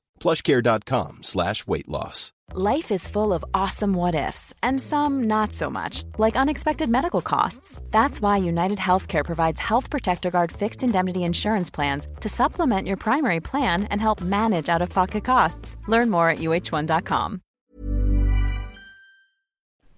plushcare.com 0.21 1.23
slash 1.23 1.67
weight 1.67 1.89
loss. 1.89 2.31
Life 2.53 2.91
is 2.91 3.07
full 3.07 3.31
of 3.31 3.45
awesome 3.53 3.93
what 3.93 4.13
ifs, 4.13 4.53
and 4.61 4.81
some 4.81 5.23
not 5.23 5.53
so 5.53 5.69
much, 5.69 6.03
like 6.17 6.35
unexpected 6.35 6.89
medical 6.89 7.21
costs. 7.21 7.81
That's 7.91 8.21
why 8.21 8.37
United 8.37 8.77
Healthcare 8.77 9.23
provides 9.23 9.61
Health 9.61 9.89
Protector 9.89 10.29
Guard 10.29 10.51
fixed 10.51 10.83
indemnity 10.83 11.23
insurance 11.23 11.69
plans 11.69 12.09
to 12.19 12.27
supplement 12.27 12.87
your 12.87 12.97
primary 12.97 13.39
plan 13.39 13.85
and 13.85 14.01
help 14.01 14.19
manage 14.19 14.67
out 14.67 14.81
of 14.81 14.89
pocket 14.89 15.23
costs. 15.23 15.77
Learn 15.87 16.09
more 16.09 16.29
at 16.29 16.39
uh1.com. 16.39 17.41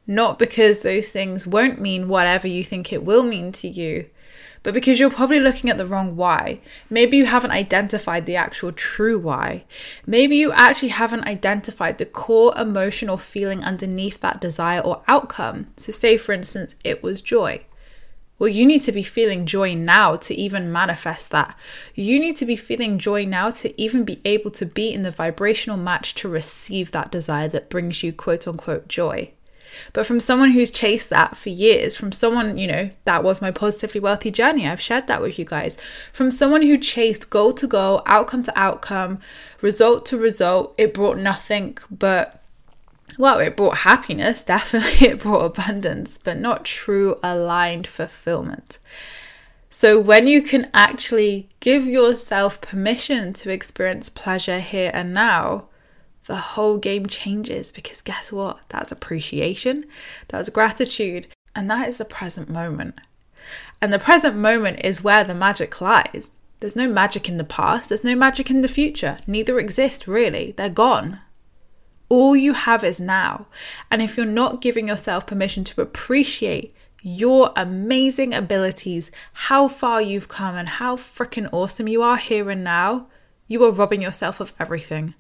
Not 0.06 0.38
because 0.38 0.84
those 0.84 1.12
things 1.12 1.48
won't 1.48 1.82
mean 1.82 2.08
whatever 2.08 2.48
you 2.48 2.63
think 2.63 2.94
it 2.94 3.03
will 3.03 3.24
mean 3.24 3.51
to 3.53 3.68
you, 3.68 4.06
but 4.63 4.74
because 4.74 5.00
you're 5.00 5.10
probably 5.10 5.39
looking 5.39 5.70
at 5.70 5.77
the 5.77 5.86
wrong 5.86 6.15
why. 6.15 6.60
Maybe 6.89 7.17
you 7.17 7.25
haven't 7.25 7.51
identified 7.51 8.25
the 8.25 8.38
actual 8.38 8.72
true 8.72 9.20
why. 9.20 9.65
Maybe 10.08 10.38
you 10.38 10.51
actually 10.53 10.89
haven't 10.89 11.27
identified 11.27 11.98
the 11.98 12.05
core 12.05 12.53
emotional 12.58 13.17
feeling 13.17 13.63
underneath 13.63 14.22
that 14.22 14.41
desire 14.41 14.79
or 14.79 15.03
outcome. 15.08 15.67
So, 15.75 15.91
say 15.91 16.17
for 16.17 16.32
instance, 16.32 16.75
it 16.84 17.03
was 17.03 17.22
joy. 17.22 17.65
Well, 18.39 18.50
you 18.50 18.65
need 18.65 18.79
to 18.79 18.91
be 18.91 19.03
feeling 19.03 19.46
joy 19.46 19.75
now 19.75 20.15
to 20.15 20.34
even 20.34 20.72
manifest 20.72 21.32
that. 21.32 21.58
You 21.93 22.20
need 22.20 22.36
to 22.38 22.46
be 22.46 22.55
feeling 22.55 22.98
joy 22.98 23.25
now 23.25 23.51
to 23.51 23.82
even 23.82 24.03
be 24.03 24.22
able 24.25 24.51
to 24.51 24.65
be 24.65 24.91
in 24.91 25.03
the 25.03 25.12
vibrational 25.12 25.77
match 25.77 26.15
to 26.15 26.27
receive 26.27 26.91
that 26.91 27.12
desire 27.12 27.48
that 27.50 27.70
brings 27.70 28.01
you 28.01 28.12
quote 28.12 28.48
unquote 28.48 28.88
joy. 28.88 29.32
But 29.94 30.06
from 30.06 30.20
someone 30.20 30.51
who's 30.51 30.72
chased 30.72 31.10
that 31.10 31.38
for 31.38 31.50
years, 31.50 31.96
from 31.96 32.12
someone, 32.12 32.58
you 32.58 32.68
know, 32.68 32.89
that 33.06 33.24
was 33.24 33.42
my 33.42 33.51
positively 33.51 34.01
wealthy 34.01 34.32
journey. 34.32 34.68
I've 34.68 34.82
shared 34.82 35.08
that 35.08 35.22
with 35.22 35.38
you 35.38 35.46
guys. 35.46 35.77
From 36.12 36.32
someone 36.32 36.62
who 36.62 36.77
chased 36.77 37.30
goal 37.30 37.53
to 37.53 37.68
goal, 37.68 38.01
outcome 38.06 38.44
to 38.44 38.60
outcome, 38.60 39.20
result 39.62 40.06
to 40.08 40.18
result, 40.18 40.74
it 40.77 40.94
brought 40.94 41.18
nothing 41.18 41.77
but 41.89 42.44
well, 43.18 43.39
it 43.39 43.56
brought 43.56 43.80
happiness, 43.80 44.44
definitely, 44.56 45.08
it 45.08 45.22
brought 45.22 45.46
abundance, 45.46 46.18
but 46.18 46.39
not 46.39 46.65
true 46.65 47.20
aligned 47.22 47.88
fulfillment. 47.88 48.80
So, 49.70 50.00
when 50.00 50.27
you 50.27 50.42
can 50.44 50.70
actually 50.74 51.50
give 51.60 51.88
yourself 51.88 52.62
permission 52.62 53.34
to 53.34 53.50
experience 53.50 54.08
pleasure 54.08 54.60
here 54.60 54.92
and 54.94 55.13
now, 55.13 55.68
the 56.25 56.38
whole 56.38 56.77
game 56.77 57.06
changes 57.06 57.72
because 57.72 58.01
guess 58.01 58.32
what? 58.32 58.60
That's 58.70 58.92
appreciation, 58.92 59.86
that's 60.27 60.50
gratitude, 60.50 61.27
and 61.56 61.70
that 61.70 61.88
is 61.88 61.98
the 61.98 62.06
present 62.06 62.50
moment. 62.50 62.96
And 63.82 63.92
the 63.92 64.00
present 64.00 64.38
moment 64.38 64.80
is 64.84 65.03
where 65.03 65.24
the 65.24 65.36
magic 65.36 65.82
lies. 65.82 66.32
There's 66.60 66.75
no 66.75 66.88
magic 66.88 67.27
in 67.27 67.38
the 67.38 67.44
past, 67.44 67.89
there's 67.89 68.03
no 68.03 68.15
magic 68.15 68.50
in 68.50 68.62
the 68.62 68.68
future. 68.68 69.20
Neither 69.27 69.60
exist 69.60 70.08
really, 70.08 70.53
they're 70.53 70.70
gone. 70.70 71.20
All 72.08 72.36
you 72.36 72.53
have 72.53 72.84
is 72.84 73.00
now. 73.00 73.48
And 73.92 74.01
if 74.01 74.15
you're 74.15 74.25
not 74.25 74.62
giving 74.62 74.88
yourself 74.88 75.27
permission 75.27 75.63
to 75.65 75.82
appreciate 75.82 76.74
your 77.01 77.51
amazing 77.58 78.34
abilities, 78.34 79.12
how 79.34 79.68
far 79.68 80.01
you've 80.01 80.30
come, 80.30 80.56
and 80.56 80.70
how 80.70 80.96
freaking 80.96 81.50
awesome 81.51 81.89
you 81.89 82.01
are 82.01 82.15
here 82.15 82.50
and 82.50 82.63
now, 82.63 83.08
you 83.48 83.64
are 83.64 83.72
robbing 83.72 84.02
yourself 84.02 84.40
of 84.40 84.54
everything. 84.60 85.14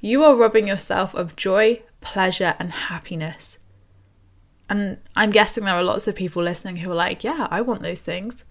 You 0.00 0.24
are 0.24 0.34
robbing 0.34 0.66
yourself 0.66 1.14
of 1.14 1.36
joy, 1.36 1.82
pleasure, 2.00 2.54
and 2.58 2.72
happiness. 2.72 3.58
And 4.68 4.98
I'm 5.14 5.30
guessing 5.30 5.64
there 5.64 5.74
are 5.74 5.82
lots 5.82 6.08
of 6.08 6.16
people 6.16 6.42
listening 6.42 6.76
who 6.76 6.90
are 6.90 6.96
like, 6.96 7.22
yeah, 7.22 7.46
I 7.50 7.60
want 7.60 7.82
those 7.82 8.02
things. 8.02 8.44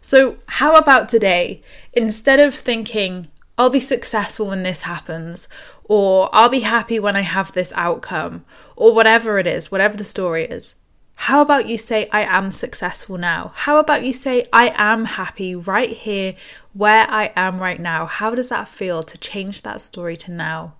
So, 0.00 0.38
how 0.46 0.76
about 0.76 1.08
today? 1.08 1.62
Instead 1.92 2.40
of 2.40 2.54
thinking, 2.54 3.28
I'll 3.58 3.68
be 3.68 3.80
successful 3.80 4.46
when 4.46 4.62
this 4.62 4.82
happens, 4.82 5.46
or 5.84 6.30
I'll 6.32 6.48
be 6.48 6.60
happy 6.60 6.98
when 6.98 7.16
I 7.16 7.20
have 7.20 7.52
this 7.52 7.74
outcome, 7.76 8.46
or 8.76 8.94
whatever 8.94 9.38
it 9.38 9.46
is, 9.46 9.70
whatever 9.70 9.98
the 9.98 10.04
story 10.04 10.44
is, 10.44 10.76
how 11.24 11.42
about 11.42 11.68
you 11.68 11.76
say, 11.76 12.08
I 12.10 12.22
am 12.22 12.50
successful 12.50 13.18
now? 13.18 13.52
How 13.54 13.76
about 13.76 14.02
you 14.02 14.14
say, 14.14 14.46
I 14.54 14.72
am 14.74 15.04
happy 15.04 15.54
right 15.54 15.90
here 15.90 16.34
where 16.72 17.06
I 17.10 17.32
am 17.36 17.58
right 17.58 17.80
now? 17.80 18.06
How 18.06 18.34
does 18.34 18.48
that 18.48 18.68
feel 18.68 19.02
to 19.02 19.18
change 19.18 19.62
that 19.62 19.80
story 19.80 20.16
to 20.18 20.30
now? 20.30 20.74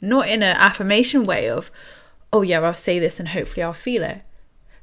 Not 0.00 0.28
in 0.28 0.42
an 0.42 0.56
affirmation 0.56 1.24
way 1.24 1.48
of, 1.48 1.70
oh 2.32 2.42
yeah, 2.42 2.60
I'll 2.60 2.74
say 2.74 2.98
this 2.98 3.18
and 3.18 3.28
hopefully 3.28 3.62
I'll 3.62 3.72
feel 3.72 4.02
it. 4.02 4.22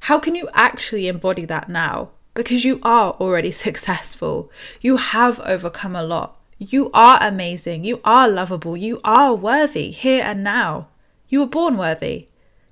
How 0.01 0.19
can 0.19 0.36
you 0.36 0.50
actually 0.53 1.07
embody 1.07 1.46
that 1.46 1.69
now? 1.69 2.10
Because 2.34 2.65
you 2.65 2.79
are 2.84 3.12
already 3.13 3.51
successful. 3.67 4.51
You 4.81 4.98
have 4.98 5.39
overcome 5.41 5.96
a 5.96 6.03
lot. 6.03 6.39
You 6.60 6.89
are 6.93 7.19
amazing. 7.22 7.84
You 7.84 8.01
are 8.03 8.27
lovable. 8.27 8.75
You 8.75 9.00
are 9.03 9.34
worthy 9.34 9.91
here 9.91 10.24
and 10.24 10.43
now. 10.43 10.88
You 11.29 11.41
were 11.41 11.48
born 11.48 11.77
worthy. 11.77 12.27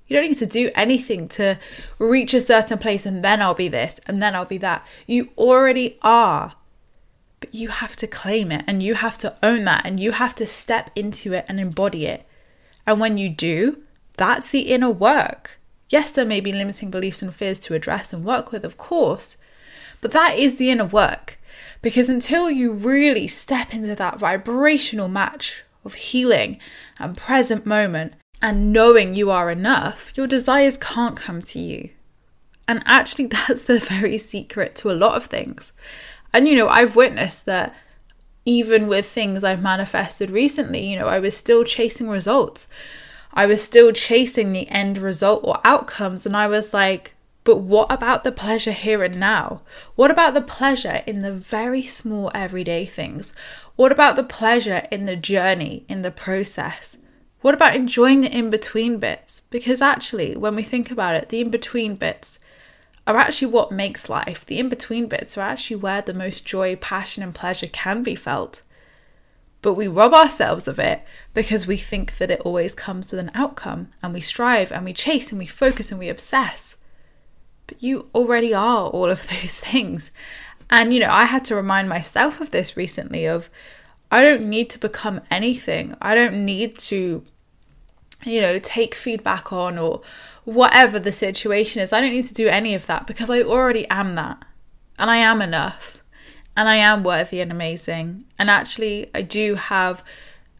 You 0.06 0.16
don't 0.16 0.28
need 0.28 0.38
to 0.38 0.46
do 0.46 0.70
anything 0.74 1.28
to 1.30 1.58
reach 1.98 2.32
a 2.32 2.40
certain 2.40 2.78
place 2.78 3.06
and 3.06 3.24
then 3.24 3.42
I'll 3.42 3.54
be 3.54 3.68
this 3.68 3.98
and 4.06 4.22
then 4.22 4.34
I'll 4.36 4.44
be 4.44 4.58
that. 4.58 4.86
You 5.06 5.30
already 5.36 5.98
are. 6.02 6.54
But 7.40 7.54
you 7.54 7.68
have 7.68 7.96
to 7.96 8.06
claim 8.06 8.50
it 8.50 8.64
and 8.66 8.82
you 8.82 8.94
have 8.94 9.18
to 9.18 9.36
own 9.42 9.64
that 9.64 9.84
and 9.84 10.00
you 10.00 10.12
have 10.12 10.34
to 10.36 10.46
step 10.46 10.90
into 10.96 11.32
it 11.32 11.44
and 11.48 11.60
embody 11.60 12.06
it. 12.06 12.26
And 12.86 13.00
when 13.00 13.18
you 13.18 13.28
do, 13.28 13.82
that's 14.16 14.50
the 14.50 14.62
inner 14.62 14.90
work. 14.90 15.58
Yes, 15.88 16.10
there 16.10 16.24
may 16.24 16.40
be 16.40 16.52
limiting 16.52 16.90
beliefs 16.90 17.22
and 17.22 17.34
fears 17.34 17.58
to 17.60 17.74
address 17.74 18.12
and 18.12 18.24
work 18.24 18.50
with, 18.50 18.64
of 18.64 18.76
course, 18.76 19.36
but 20.00 20.12
that 20.12 20.38
is 20.38 20.56
the 20.56 20.70
inner 20.70 20.84
work 20.84 21.38
Because 21.82 22.08
until 22.08 22.50
you 22.50 22.72
really 22.72 23.28
step 23.28 23.72
into 23.72 23.94
that 23.94 24.18
vibrational 24.18 25.08
match 25.08 25.62
of 25.84 25.94
healing 25.94 26.58
and 26.98 27.16
present 27.16 27.64
moment 27.64 28.14
and 28.42 28.72
knowing 28.72 29.14
you 29.14 29.30
are 29.30 29.50
enough, 29.50 30.12
your 30.16 30.26
desires 30.26 30.76
can't 30.76 31.16
come 31.16 31.42
to 31.42 31.58
you. 31.58 31.90
And 32.68 32.82
actually, 32.86 33.26
that's 33.48 33.62
the 33.62 33.78
very 33.78 34.18
secret 34.18 34.74
to 34.76 34.90
a 34.90 34.94
lot 34.94 35.14
of 35.14 35.26
things. 35.26 35.72
And, 36.36 36.46
you 36.46 36.54
know, 36.54 36.68
I've 36.68 36.96
witnessed 36.96 37.46
that 37.46 37.74
even 38.44 38.88
with 38.88 39.06
things 39.06 39.42
I've 39.42 39.62
manifested 39.62 40.30
recently, 40.30 40.86
you 40.86 40.98
know, 40.98 41.06
I 41.06 41.18
was 41.18 41.34
still 41.34 41.64
chasing 41.64 42.10
results. 42.10 42.68
I 43.32 43.46
was 43.46 43.64
still 43.64 43.90
chasing 43.90 44.50
the 44.50 44.68
end 44.68 44.98
result 44.98 45.40
or 45.44 45.62
outcomes. 45.64 46.26
And 46.26 46.36
I 46.36 46.46
was 46.46 46.74
like, 46.74 47.14
but 47.44 47.60
what 47.60 47.90
about 47.90 48.22
the 48.22 48.32
pleasure 48.32 48.72
here 48.72 49.02
and 49.02 49.18
now? 49.18 49.62
What 49.94 50.10
about 50.10 50.34
the 50.34 50.42
pleasure 50.42 51.02
in 51.06 51.22
the 51.22 51.32
very 51.32 51.80
small 51.80 52.30
everyday 52.34 52.84
things? 52.84 53.32
What 53.76 53.90
about 53.90 54.14
the 54.14 54.22
pleasure 54.22 54.86
in 54.90 55.06
the 55.06 55.16
journey, 55.16 55.86
in 55.88 56.02
the 56.02 56.10
process? 56.10 56.98
What 57.40 57.54
about 57.54 57.74
enjoying 57.74 58.20
the 58.20 58.30
in 58.30 58.50
between 58.50 58.98
bits? 58.98 59.40
Because 59.48 59.80
actually, 59.80 60.36
when 60.36 60.54
we 60.54 60.62
think 60.62 60.90
about 60.90 61.14
it, 61.14 61.30
the 61.30 61.40
in 61.40 61.48
between 61.48 61.96
bits 61.96 62.38
are 63.06 63.16
actually 63.16 63.52
what 63.52 63.72
makes 63.72 64.08
life. 64.08 64.44
The 64.44 64.58
in 64.58 64.68
between 64.68 65.06
bits 65.06 65.38
are 65.38 65.42
actually 65.42 65.76
where 65.76 66.02
the 66.02 66.14
most 66.14 66.44
joy, 66.44 66.76
passion, 66.76 67.22
and 67.22 67.34
pleasure 67.34 67.68
can 67.68 68.02
be 68.02 68.14
felt. 68.14 68.62
But 69.62 69.74
we 69.74 69.88
rob 69.88 70.12
ourselves 70.12 70.68
of 70.68 70.78
it 70.78 71.02
because 71.34 71.66
we 71.66 71.76
think 71.76 72.18
that 72.18 72.30
it 72.30 72.40
always 72.40 72.74
comes 72.74 73.10
with 73.10 73.20
an 73.20 73.30
outcome, 73.34 73.88
and 74.02 74.12
we 74.12 74.20
strive 74.20 74.70
and 74.72 74.84
we 74.84 74.92
chase 74.92 75.30
and 75.30 75.38
we 75.38 75.46
focus 75.46 75.90
and 75.90 75.98
we 75.98 76.08
obsess 76.08 76.76
but 77.66 77.82
you 77.82 78.08
already 78.14 78.54
are 78.54 78.88
all 78.88 79.10
of 79.10 79.26
those 79.28 79.58
things. 79.58 80.10
And, 80.68 80.92
you 80.92 81.00
know, 81.00 81.10
I 81.10 81.24
had 81.24 81.44
to 81.46 81.54
remind 81.54 81.88
myself 81.88 82.40
of 82.40 82.50
this 82.50 82.76
recently 82.76 83.24
of 83.26 83.48
I 84.10 84.22
don't 84.22 84.48
need 84.48 84.70
to 84.70 84.78
become 84.78 85.20
anything. 85.30 85.96
I 86.00 86.14
don't 86.14 86.44
need 86.44 86.78
to, 86.78 87.24
you 88.24 88.40
know, 88.40 88.58
take 88.58 88.94
feedback 88.94 89.52
on 89.52 89.78
or 89.78 90.02
whatever 90.44 90.98
the 90.98 91.12
situation 91.12 91.82
is. 91.82 91.92
I 91.92 92.00
don't 92.00 92.12
need 92.12 92.24
to 92.24 92.34
do 92.34 92.48
any 92.48 92.74
of 92.74 92.86
that 92.86 93.06
because 93.06 93.30
I 93.30 93.42
already 93.42 93.86
am 93.88 94.14
that. 94.14 94.44
And 94.98 95.10
I 95.10 95.16
am 95.16 95.42
enough. 95.42 96.02
And 96.56 96.68
I 96.68 96.76
am 96.76 97.04
worthy 97.04 97.40
and 97.40 97.52
amazing. 97.52 98.24
And 98.38 98.48
actually, 98.48 99.10
I 99.14 99.22
do 99.22 99.56
have 99.56 100.02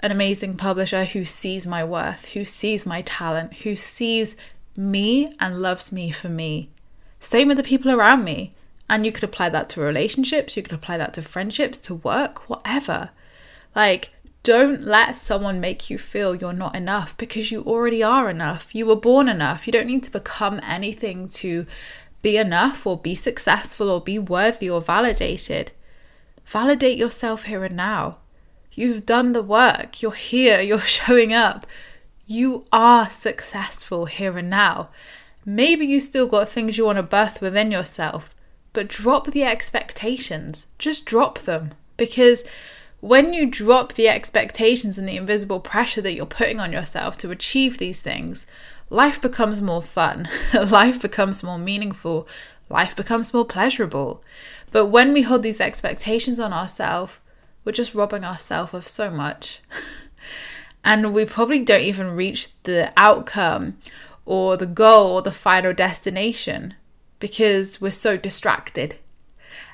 an 0.01 0.11
amazing 0.13 0.57
publisher 0.57 1.05
who 1.05 1.25
sees 1.25 1.67
my 1.67 1.83
worth, 1.83 2.33
who 2.33 2.45
sees 2.45 2.85
my 2.85 3.01
talent, 3.03 3.55
who 3.59 3.75
sees 3.75 4.37
me 4.77 5.35
and 5.41 5.63
loves 5.63 5.91
me 5.91 6.11
for 6.11 6.29
me. 6.29 6.69
Same 7.19 7.49
with 7.49 7.57
the 7.57 7.63
people 7.63 7.91
around 7.91 8.25
me. 8.25 8.55
And 8.89 9.05
you 9.05 9.11
could 9.11 9.25
apply 9.25 9.49
that 9.49 9.71
to 9.71 9.81
relationships, 9.81 10.57
you 10.57 10.63
could 10.63 10.73
apply 10.73 10.99
that 10.99 11.15
to 11.15 11.23
friendships, 11.23 11.81
to 11.81 11.95
work, 11.95 12.49
whatever. 12.49 13.11
Like, 13.75 14.11
don't 14.47 14.85
let 14.85 15.17
someone 15.17 15.61
make 15.61 15.91
you 15.91 15.99
feel 15.99 16.37
you're 16.37 16.53
not 16.53 16.76
enough 16.76 17.17
because 17.17 17.50
you 17.50 17.65
already 17.65 18.00
are 18.00 18.31
enough. 18.31 18.73
You 18.73 18.87
were 18.87 18.95
born 18.95 19.29
enough. 19.29 19.67
You 19.67 19.73
don't 19.73 19.88
need 19.88 20.05
to 20.05 20.11
become 20.12 20.61
anything 20.62 21.29
to 21.41 21.67
be 22.23 22.37
enough 22.37 22.87
or 22.87 22.97
be 22.97 23.17
successful 23.17 23.91
or 23.91 24.00
be 24.00 24.21
worthy 24.21 24.71
or 24.71 24.81
validated. 24.81 25.73
Validate 26.45 26.97
yourself 26.97 27.43
here 27.43 27.65
and 27.65 27.75
now. 27.75 28.19
You've 28.71 29.05
done 29.05 29.33
the 29.33 29.43
work. 29.43 30.00
You're 30.00 30.12
here. 30.12 30.61
You're 30.69 30.79
showing 30.79 31.33
up. 31.33 31.67
You 32.25 32.67
are 32.71 33.11
successful 33.11 34.07
here 34.07 34.38
and 34.38 34.49
now. 34.49 34.91
Maybe 35.45 35.87
you 35.87 35.99
still 35.99 36.29
got 36.29 36.49
things 36.49 36.79
you 36.79 36.85
want 36.85 36.99
to 36.99 37.03
birth 37.03 37.41
within 37.41 37.73
yourself, 37.73 38.33
but 38.73 38.87
drop 38.87 39.33
the 39.33 39.43
expectations. 39.43 40.69
Just 40.79 41.05
drop 41.05 41.41
them. 41.41 41.73
Because 41.97 42.45
when 43.07 43.33
you 43.33 43.47
drop 43.47 43.93
the 43.93 44.09
expectations 44.09 44.99
and 44.99 45.09
the 45.09 45.17
invisible 45.17 45.61
pressure 45.61 46.01
that 46.01 46.15
you're 46.15 46.27
putting 46.27 46.59
on 46.59 46.73
yourself 46.73 47.17
to 47.17 47.31
achieve 47.31 47.79
these 47.79 48.03
things, 48.03 48.47
life 48.90 49.21
becomes 49.23 49.62
more 49.62 49.81
fun, 49.81 50.29
life 50.55 51.01
becomes 51.01 51.40
more 51.45 51.59
meaningful, 51.59 52.27
life 52.69 52.97
becomes 52.97 53.33
more 53.33 53.45
pleasurable. 53.45 54.25
But 54.73 54.87
when 54.87 55.12
we 55.12 55.23
hold 55.23 55.45
these 55.45 55.61
expectations 55.61 56.40
on 56.40 56.53
ourselves, 56.53 57.21
we're 57.64 57.71
just 57.71 57.95
robbing 57.95 58.25
ourselves 58.25 58.75
of 58.75 58.88
so 58.88 59.09
much. 59.09 59.61
and 60.85 61.14
we 61.14 61.25
probably 61.25 61.61
don't 61.61 61.83
even 61.83 62.16
reach 62.16 62.61
the 62.64 62.92
outcome 62.97 63.79
or 64.25 64.57
the 64.57 64.66
goal 64.66 65.12
or 65.12 65.23
the 65.23 65.31
final 65.31 65.73
destination 65.73 66.75
because 67.21 67.81
we're 67.81 67.92
so 67.92 68.16
distracted 68.16 68.97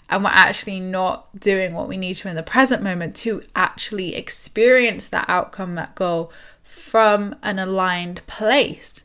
and 0.08 0.24
we're 0.24 0.30
actually 0.30 0.80
not 0.80 1.26
doing 1.38 1.72
what 1.72 1.88
we 1.88 1.96
need 1.96 2.14
to 2.16 2.28
in 2.28 2.36
the 2.36 2.42
present 2.42 2.82
moment 2.82 3.16
to 3.16 3.42
actually 3.56 4.14
experience 4.14 5.08
that 5.08 5.24
outcome, 5.28 5.74
that 5.74 5.94
goal 5.94 6.30
from 6.62 7.34
an 7.42 7.58
aligned 7.58 8.26
place. 8.26 9.00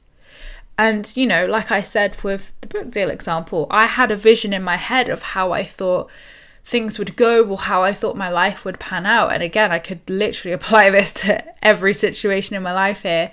And, 0.78 1.12
you 1.16 1.26
know, 1.26 1.46
like 1.46 1.72
I 1.72 1.82
said 1.82 2.22
with 2.24 2.54
the 2.62 2.68
book 2.68 2.92
deal 2.92 3.10
example, 3.10 3.68
I 3.72 3.88
had 3.88 4.12
a 4.12 4.16
vision 4.16 4.54
in 4.54 4.62
my 4.62 4.76
head 4.76 5.10
of 5.10 5.24
how 5.24 5.52
I 5.52 5.64
thought 5.64 6.10
things 6.64 7.00
would 7.00 7.16
go 7.16 7.46
or 7.46 7.58
how 7.58 7.82
I 7.82 7.94
thought 7.94 8.18
my 8.18 8.30
life 8.30 8.66
would 8.66 8.80
pan 8.80 9.06
out. 9.06 9.32
And 9.32 9.42
again, 9.42 9.72
I 9.72 9.80
could 9.80 10.02
literally 10.08 10.54
apply 10.54 10.90
this 10.90 11.12
to 11.14 11.44
every 11.66 11.94
situation 11.94 12.56
in 12.56 12.64
my 12.64 12.74
life 12.74 13.04
here. 13.04 13.32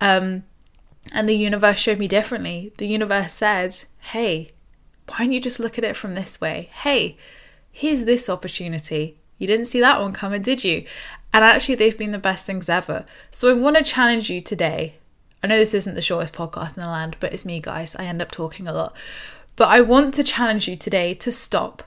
Um, 0.00 0.44
and 1.14 1.28
the 1.28 1.36
universe 1.36 1.78
showed 1.78 1.98
me 1.98 2.08
differently. 2.08 2.72
The 2.76 2.86
universe 2.86 3.32
said, 3.32 3.84
hey, 3.98 4.50
why 5.08 5.18
don't 5.18 5.32
you 5.32 5.40
just 5.40 5.60
look 5.60 5.78
at 5.78 5.84
it 5.84 5.96
from 5.96 6.14
this 6.14 6.40
way? 6.40 6.70
Hey, 6.82 7.16
here's 7.70 8.04
this 8.04 8.28
opportunity. 8.28 9.18
You 9.38 9.46
didn't 9.46 9.66
see 9.66 9.80
that 9.80 10.00
one 10.00 10.12
coming, 10.12 10.42
did 10.42 10.62
you? 10.62 10.84
And 11.32 11.44
actually, 11.44 11.74
they've 11.74 11.96
been 11.96 12.12
the 12.12 12.18
best 12.18 12.46
things 12.46 12.68
ever. 12.68 13.04
So 13.30 13.50
I 13.50 13.54
want 13.54 13.76
to 13.76 13.82
challenge 13.82 14.30
you 14.30 14.40
today. 14.40 14.94
I 15.42 15.46
know 15.48 15.58
this 15.58 15.74
isn't 15.74 15.94
the 15.94 16.00
shortest 16.00 16.34
podcast 16.34 16.76
in 16.76 16.82
the 16.82 16.88
land, 16.88 17.16
but 17.18 17.32
it's 17.32 17.44
me, 17.44 17.60
guys. 17.60 17.96
I 17.96 18.04
end 18.04 18.22
up 18.22 18.30
talking 18.30 18.68
a 18.68 18.72
lot. 18.72 18.94
But 19.56 19.68
I 19.68 19.80
want 19.80 20.14
to 20.14 20.24
challenge 20.24 20.68
you 20.68 20.76
today 20.76 21.14
to 21.14 21.32
stop, 21.32 21.82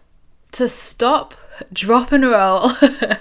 to 0.51 0.67
stop, 0.67 1.34
drop 1.71 2.12
and 2.12 2.25
roll, 2.25 2.71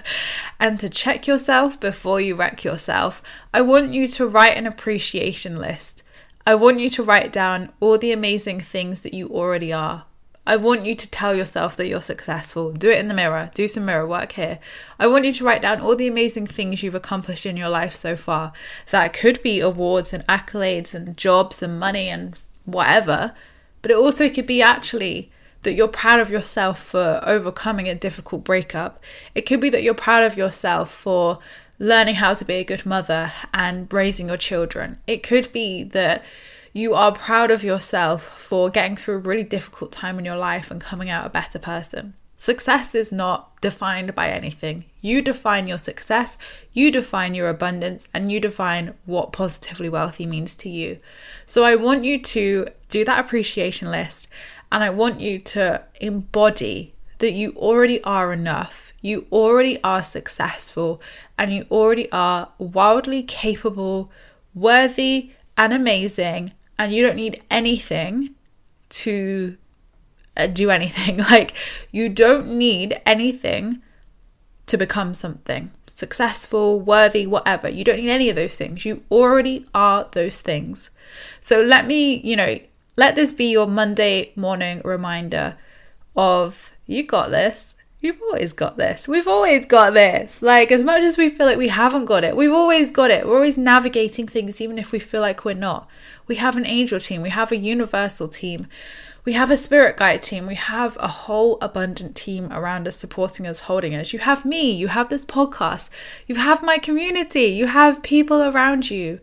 and 0.61 0.79
to 0.81 0.89
check 0.89 1.27
yourself 1.27 1.79
before 1.79 2.21
you 2.21 2.35
wreck 2.35 2.65
yourself. 2.65 3.23
I 3.53 3.61
want 3.61 3.95
you 3.95 4.09
to 4.09 4.27
write 4.27 4.57
an 4.57 4.67
appreciation 4.67 5.59
list. 5.59 6.03
I 6.47 6.55
want 6.55 6.79
you 6.79 6.91
to 6.91 7.03
write 7.03 7.33
down 7.33 7.73
all 7.81 7.97
the 7.97 8.13
amazing 8.13 8.61
things 8.61 9.03
that 9.03 9.15
you 9.15 9.29
already 9.29 9.73
are. 9.73 10.05
I 10.47 10.57
want 10.57 10.85
you 10.85 10.95
to 10.95 11.11
tell 11.11 11.35
yourself 11.35 11.75
that 11.77 11.87
you're 11.87 12.03
successful. 12.03 12.73
Do 12.73 12.91
it 12.91 12.99
in 12.99 13.09
the 13.09 13.15
mirror. 13.15 13.51
Do 13.55 13.67
some 13.67 13.87
mirror 13.87 14.07
work 14.07 14.33
here. 14.33 14.59
I 14.99 15.07
want 15.07 15.25
you 15.25 15.33
to 15.33 15.45
write 15.45 15.63
down 15.63 15.81
all 15.81 15.97
the 15.97 16.07
amazing 16.07 16.47
things 16.47 16.83
you've 16.83 16.95
accomplished 16.95 17.47
in 17.47 17.57
your 17.57 17.71
life 17.71 17.95
so 17.95 18.15
far. 18.15 18.53
That 18.91 19.15
could 19.15 19.43
be 19.43 19.61
awards 19.61 20.13
and 20.13 20.27
accolades 20.27 20.93
and 20.93 21.17
jobs 21.17 21.63
and 21.63 21.81
money 21.81 22.11
and 22.11 22.43
whatever, 22.67 23.33
but 23.81 23.91
it 23.91 23.97
also 23.97 24.29
could 24.29 24.47
be 24.47 24.61
actually 24.61 25.31
that 25.63 25.73
you're 25.73 25.89
proud 25.89 26.21
of 26.21 26.31
yourself 26.31 26.79
for 26.79 27.21
overcoming 27.23 27.89
a 27.89 27.95
difficult 27.95 28.45
breakup. 28.45 29.03
It 29.35 29.47
could 29.47 29.61
be 29.61 29.71
that 29.71 29.83
you're 29.83 29.95
proud 29.95 30.25
of 30.25 30.37
yourself 30.37 30.91
for 30.91 31.39
learning 31.85 32.15
how 32.15 32.33
to 32.33 32.47
be 32.47 32.55
a 32.55 32.65
good 32.65 32.87
mother 32.87 33.31
and 33.53 33.93
raising 33.93 34.29
your 34.29 34.39
children. 34.39 34.99
It 35.07 35.23
could 35.23 35.53
be 35.53 35.83
that 35.83 36.25
you 36.73 36.95
are 36.95 37.13
proud 37.13 37.51
of 37.51 37.63
yourself 37.63 38.23
for 38.23 38.71
getting 38.71 38.97
through 38.97 39.17
a 39.17 39.19
really 39.19 39.45
difficult 39.45 39.93
time 39.93 40.19
in 40.19 40.25
your 40.25 40.37
life 40.37 40.71
and 40.71 40.81
coming 40.81 41.11
out 41.11 41.27
a 41.27 41.31
better 41.31 41.59
person. 41.59 42.15
Success 42.39 42.95
is 42.95 43.13
not 43.13 43.61
defined 43.61 44.15
by 44.15 44.31
anything. 44.31 44.87
You 45.03 45.21
define 45.21 45.67
your 45.67 45.79
success, 45.79 46.39
you 46.73 46.91
define 46.91 47.35
your 47.35 47.51
abundance, 47.51 48.09
and 48.15 48.33
you 48.33 48.41
define 48.41 48.95
what 49.05 49.33
positively 49.33 49.91
wealthy 49.91 50.25
means 50.25 50.57
to 50.57 50.71
you. 50.71 50.99
So 51.45 51.65
I 51.65 51.77
want 51.77 52.05
you 52.05 52.19
to 52.19 52.69
do 52.89 53.05
that 53.05 53.23
appreciation 53.23 53.91
list 53.91 54.29
and 54.73 54.83
I 54.83 54.89
want 54.89 55.21
you 55.21 55.39
to 55.39 55.85
embody 56.01 56.95
that 57.19 57.33
you 57.33 57.53
already 57.57 58.03
are 58.05 58.33
enough, 58.33 58.94
you 59.05 59.27
already 59.31 59.79
are 59.85 60.03
successful, 60.03 60.99
and 61.37 61.53
you 61.53 61.67
already 61.71 62.11
are 62.11 62.49
wildly 62.57 63.23
capable, 63.23 64.11
worthy, 64.55 65.33
and 65.59 65.75
amazing. 65.75 66.53
And 66.79 66.91
you 66.91 67.03
don't 67.03 67.17
need 67.17 67.43
anything 67.51 68.31
to 68.89 69.59
uh, 70.39 70.47
do 70.47 70.71
anything. 70.71 71.19
Like, 71.31 71.55
you 71.93 72.09
don't 72.09 72.57
need 72.57 72.99
anything 73.05 73.83
to 74.65 74.79
become 74.79 75.13
something 75.13 75.71
successful, 75.87 76.81
worthy, 76.81 77.27
whatever. 77.27 77.69
You 77.69 77.85
don't 77.85 77.99
need 77.99 78.09
any 78.09 78.31
of 78.31 78.37
those 78.37 78.57
things. 78.57 78.87
You 78.87 79.03
already 79.11 79.67
are 79.75 80.09
those 80.13 80.41
things. 80.41 80.89
So 81.43 81.61
let 81.61 81.87
me, 81.87 82.17
you 82.17 82.37
know, 82.37 82.59
let 82.97 83.17
this 83.17 83.35
be 83.35 83.51
your 83.51 83.67
Monday 83.67 84.33
morning 84.35 84.81
reminder 84.83 85.59
of 86.17 86.73
you 86.87 87.03
got 87.03 87.31
this. 87.31 87.75
You've 88.05 88.21
always 88.21 88.53
got 88.53 88.77
this. 88.77 89.09
We've 89.09 89.27
always 89.27 89.65
got 89.65 89.95
this. 89.95 90.43
Like, 90.43 90.71
as 90.71 90.85
much 90.85 91.01
as 91.01 91.17
we 91.17 91.31
feel 91.31 91.47
like 91.47 91.57
we 91.57 91.69
haven't 91.69 92.05
got 92.05 92.23
it, 92.23 92.37
we've 92.37 92.53
always 92.53 92.91
got 92.91 93.11
it. 93.11 93.27
We're 93.27 93.37
always 93.37 93.57
navigating 93.57 94.29
things, 94.29 94.61
even 94.61 94.77
if 94.79 94.93
we 94.93 94.99
feel 94.99 95.23
like 95.23 95.47
we're 95.47 95.55
not. 95.55 95.89
We 96.27 96.35
have 96.35 96.55
an 96.59 96.67
angel 96.67 97.01
team, 97.01 97.23
we 97.23 97.31
have 97.31 97.51
a 97.51 97.57
universal 97.57 98.29
team, 98.29 98.67
We 99.25 99.33
have 99.33 99.51
a 99.51 99.57
spirit 99.57 99.97
guide 99.97 100.21
team. 100.21 100.47
We 100.47 100.55
have 100.55 100.99
a 101.01 101.09
whole 101.09 101.57
abundant 101.63 102.15
team 102.15 102.53
around 102.53 102.87
us, 102.87 102.97
supporting 102.97 103.47
us, 103.47 103.61
holding 103.61 103.95
us. 103.95 104.13
You 104.13 104.19
have 104.19 104.45
me. 104.45 104.71
You 104.71 104.89
have 104.89 105.09
this 105.09 105.25
podcast. 105.25 105.89
You 106.27 106.35
have 106.35 106.63
my 106.63 106.77
community. 106.77 107.47
You 107.47 107.69
have 107.69 108.03
people 108.03 108.43
around 108.43 108.91
you. 108.91 109.21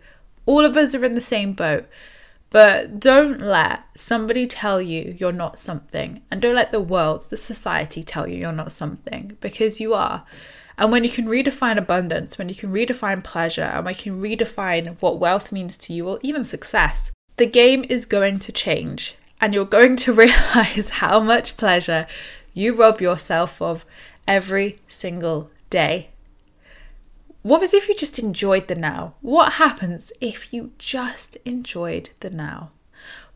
All 0.47 0.65
of 0.65 0.75
us 0.75 0.95
are 0.95 1.05
in 1.05 1.13
the 1.13 1.21
same 1.21 1.53
boat. 1.53 1.85
But 2.51 2.99
don't 2.99 3.39
let 3.39 3.85
somebody 3.95 4.45
tell 4.45 4.81
you 4.81 5.15
you're 5.17 5.31
not 5.31 5.57
something. 5.57 6.21
And 6.29 6.41
don't 6.41 6.55
let 6.55 6.71
the 6.71 6.81
world, 6.81 7.27
the 7.29 7.37
society 7.37 8.03
tell 8.03 8.27
you 8.27 8.37
you're 8.37 8.51
not 8.51 8.73
something 8.73 9.37
because 9.39 9.79
you 9.79 9.93
are. 9.93 10.25
And 10.77 10.91
when 10.91 11.03
you 11.03 11.09
can 11.09 11.27
redefine 11.27 11.77
abundance, 11.77 12.37
when 12.37 12.49
you 12.49 12.55
can 12.55 12.73
redefine 12.73 13.23
pleasure, 13.23 13.63
and 13.63 13.85
when 13.85 13.95
you 13.95 14.01
can 14.01 14.21
redefine 14.21 14.97
what 14.99 15.19
wealth 15.19 15.51
means 15.51 15.77
to 15.77 15.93
you, 15.93 16.07
or 16.07 16.19
even 16.21 16.43
success, 16.43 17.11
the 17.37 17.45
game 17.45 17.85
is 17.87 18.05
going 18.05 18.39
to 18.39 18.51
change. 18.51 19.15
And 19.39 19.53
you're 19.53 19.65
going 19.65 19.95
to 19.97 20.13
realize 20.25 20.89
how 20.89 21.21
much 21.21 21.55
pleasure 21.55 22.05
you 22.53 22.75
rob 22.75 22.99
yourself 22.99 23.61
of 23.61 23.85
every 24.27 24.79
single 24.87 25.49
day. 25.69 26.10
What 27.43 27.59
was 27.59 27.73
if 27.73 27.89
you 27.89 27.95
just 27.95 28.19
enjoyed 28.19 28.67
the 28.67 28.75
now? 28.75 29.15
What 29.21 29.53
happens 29.53 30.11
if 30.21 30.53
you 30.53 30.73
just 30.77 31.37
enjoyed 31.43 32.11
the 32.19 32.29
now? 32.29 32.69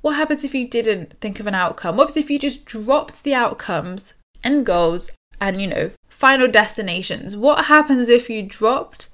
What 0.01 0.15
happens 0.15 0.43
if 0.43 0.53
you 0.53 0.67
didn't 0.67 1.13
think 1.13 1.39
of 1.39 1.47
an 1.47 1.55
outcome? 1.55 1.97
What 1.97 2.07
was 2.07 2.17
if 2.17 2.29
you 2.29 2.37
just 2.37 2.65
dropped 2.65 3.23
the 3.23 3.33
outcomes 3.33 4.13
and 4.43 4.63
goals 4.63 5.09
and, 5.41 5.59
you 5.59 5.65
know, 5.65 5.89
final 6.07 6.47
destinations? 6.47 7.35
What 7.35 7.65
happens 7.65 8.07
if 8.07 8.29
you 8.29 8.43
dropped 8.43 9.09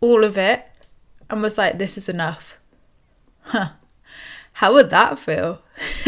all 0.00 0.22
of 0.22 0.38
it 0.38 0.66
and 1.28 1.42
was 1.42 1.58
like, 1.58 1.78
this 1.78 1.98
is 1.98 2.08
enough? 2.08 2.58
Huh. 3.40 3.70
How 4.54 4.72
would 4.72 4.90
that 4.90 5.18
feel? 5.18 5.62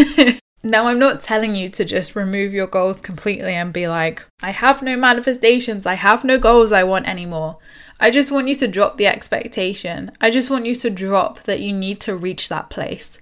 now, 0.62 0.86
I'm 0.86 1.00
not 1.00 1.20
telling 1.20 1.56
you 1.56 1.68
to 1.70 1.84
just 1.84 2.14
remove 2.14 2.54
your 2.54 2.68
goals 2.68 3.00
completely 3.00 3.54
and 3.54 3.72
be 3.72 3.88
like, 3.88 4.24
I 4.40 4.50
have 4.50 4.82
no 4.82 4.96
manifestations, 4.96 5.84
I 5.84 5.94
have 5.94 6.22
no 6.22 6.38
goals 6.38 6.70
I 6.70 6.84
want 6.84 7.08
anymore. 7.08 7.58
I 8.00 8.10
just 8.10 8.32
want 8.32 8.48
you 8.48 8.54
to 8.56 8.68
drop 8.68 8.96
the 8.96 9.06
expectation. 9.06 10.10
I 10.20 10.30
just 10.30 10.50
want 10.50 10.66
you 10.66 10.74
to 10.76 10.90
drop 10.90 11.42
that 11.44 11.60
you 11.60 11.72
need 11.72 12.00
to 12.00 12.16
reach 12.16 12.48
that 12.48 12.70
place. 12.70 13.18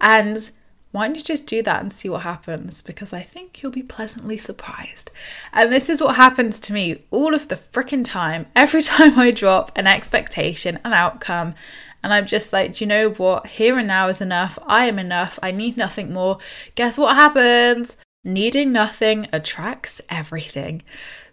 And 0.00 0.50
why 0.90 1.06
don't 1.06 1.16
you 1.16 1.22
just 1.22 1.46
do 1.46 1.62
that 1.62 1.82
and 1.82 1.92
see 1.92 2.08
what 2.08 2.22
happens? 2.22 2.80
Because 2.80 3.12
I 3.12 3.22
think 3.22 3.62
you'll 3.62 3.72
be 3.72 3.82
pleasantly 3.82 4.38
surprised. 4.38 5.10
And 5.52 5.70
this 5.70 5.90
is 5.90 6.00
what 6.00 6.16
happens 6.16 6.58
to 6.60 6.72
me 6.72 7.04
all 7.10 7.34
of 7.34 7.48
the 7.48 7.56
freaking 7.56 8.04
time. 8.04 8.46
Every 8.56 8.82
time 8.94 9.18
I 9.18 9.30
drop 9.30 9.72
an 9.76 9.86
expectation, 9.86 10.78
an 10.84 10.94
outcome, 10.94 11.54
and 12.02 12.14
I'm 12.14 12.26
just 12.26 12.52
like, 12.52 12.74
do 12.74 12.84
you 12.84 12.88
know 12.88 13.10
what? 13.10 13.46
Here 13.48 13.76
and 13.76 13.88
now 13.88 14.08
is 14.08 14.20
enough. 14.20 14.58
I 14.66 14.86
am 14.86 14.98
enough. 14.98 15.38
I 15.42 15.50
need 15.50 15.76
nothing 15.76 16.12
more. 16.12 16.38
Guess 16.74 16.96
what 16.96 17.16
happens? 17.16 17.96
Needing 18.24 18.72
nothing 18.72 19.28
attracts 19.32 20.00
everything. 20.08 20.82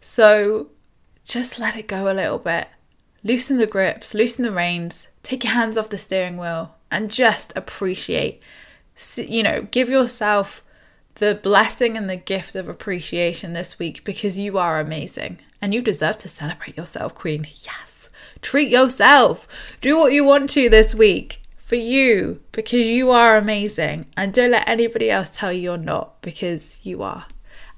So 0.02 0.70
just 1.26 1.60
let 1.60 1.76
it 1.76 1.88
go 1.88 2.10
a 2.10 2.14
little 2.14 2.40
bit. 2.40 2.70
Loosen 3.24 3.58
the 3.58 3.68
grips, 3.68 4.14
loosen 4.14 4.46
the 4.46 4.52
reins, 4.52 5.08
take 5.24 5.44
your 5.44 5.54
hands 5.54 5.78
off 5.78 5.90
the 5.90 5.98
steering 5.98 6.38
wheel, 6.38 6.76
and 6.92 7.10
just 7.10 7.52
appreciate. 7.56 8.42
You 9.18 9.44
know, 9.44 9.68
give 9.72 9.90
yourself 9.90 10.64
the 11.16 11.40
blessing 11.42 11.98
and 11.98 12.10
the 12.10 12.16
gift 12.16 12.56
of 12.56 12.70
appreciation 12.70 13.54
this 13.54 13.80
week 13.80 14.04
because 14.04 14.38
you 14.38 14.58
are 14.58 14.80
amazing 14.80 15.40
and 15.62 15.74
you 15.74 15.82
deserve 15.82 16.20
to 16.20 16.30
celebrate 16.30 16.78
yourself, 16.78 17.16
Queen. 17.16 17.48
Yes. 17.62 18.10
Treat 18.42 18.70
yourself. 18.70 19.48
Do 19.82 19.98
what 19.98 20.14
you 20.14 20.24
want 20.24 20.50
to 20.52 20.70
this 20.70 20.94
week 20.94 21.42
for 21.58 21.76
you 21.76 22.42
because 22.52 22.86
you 22.86 23.10
are 23.10 23.38
amazing. 23.38 24.06
And 24.16 24.32
don't 24.32 24.52
let 24.52 24.70
anybody 24.70 25.10
else 25.10 25.30
tell 25.30 25.52
you 25.52 25.62
you're 25.62 25.78
not 25.78 26.22
because 26.22 26.80
you 26.84 27.02
are. 27.02 27.26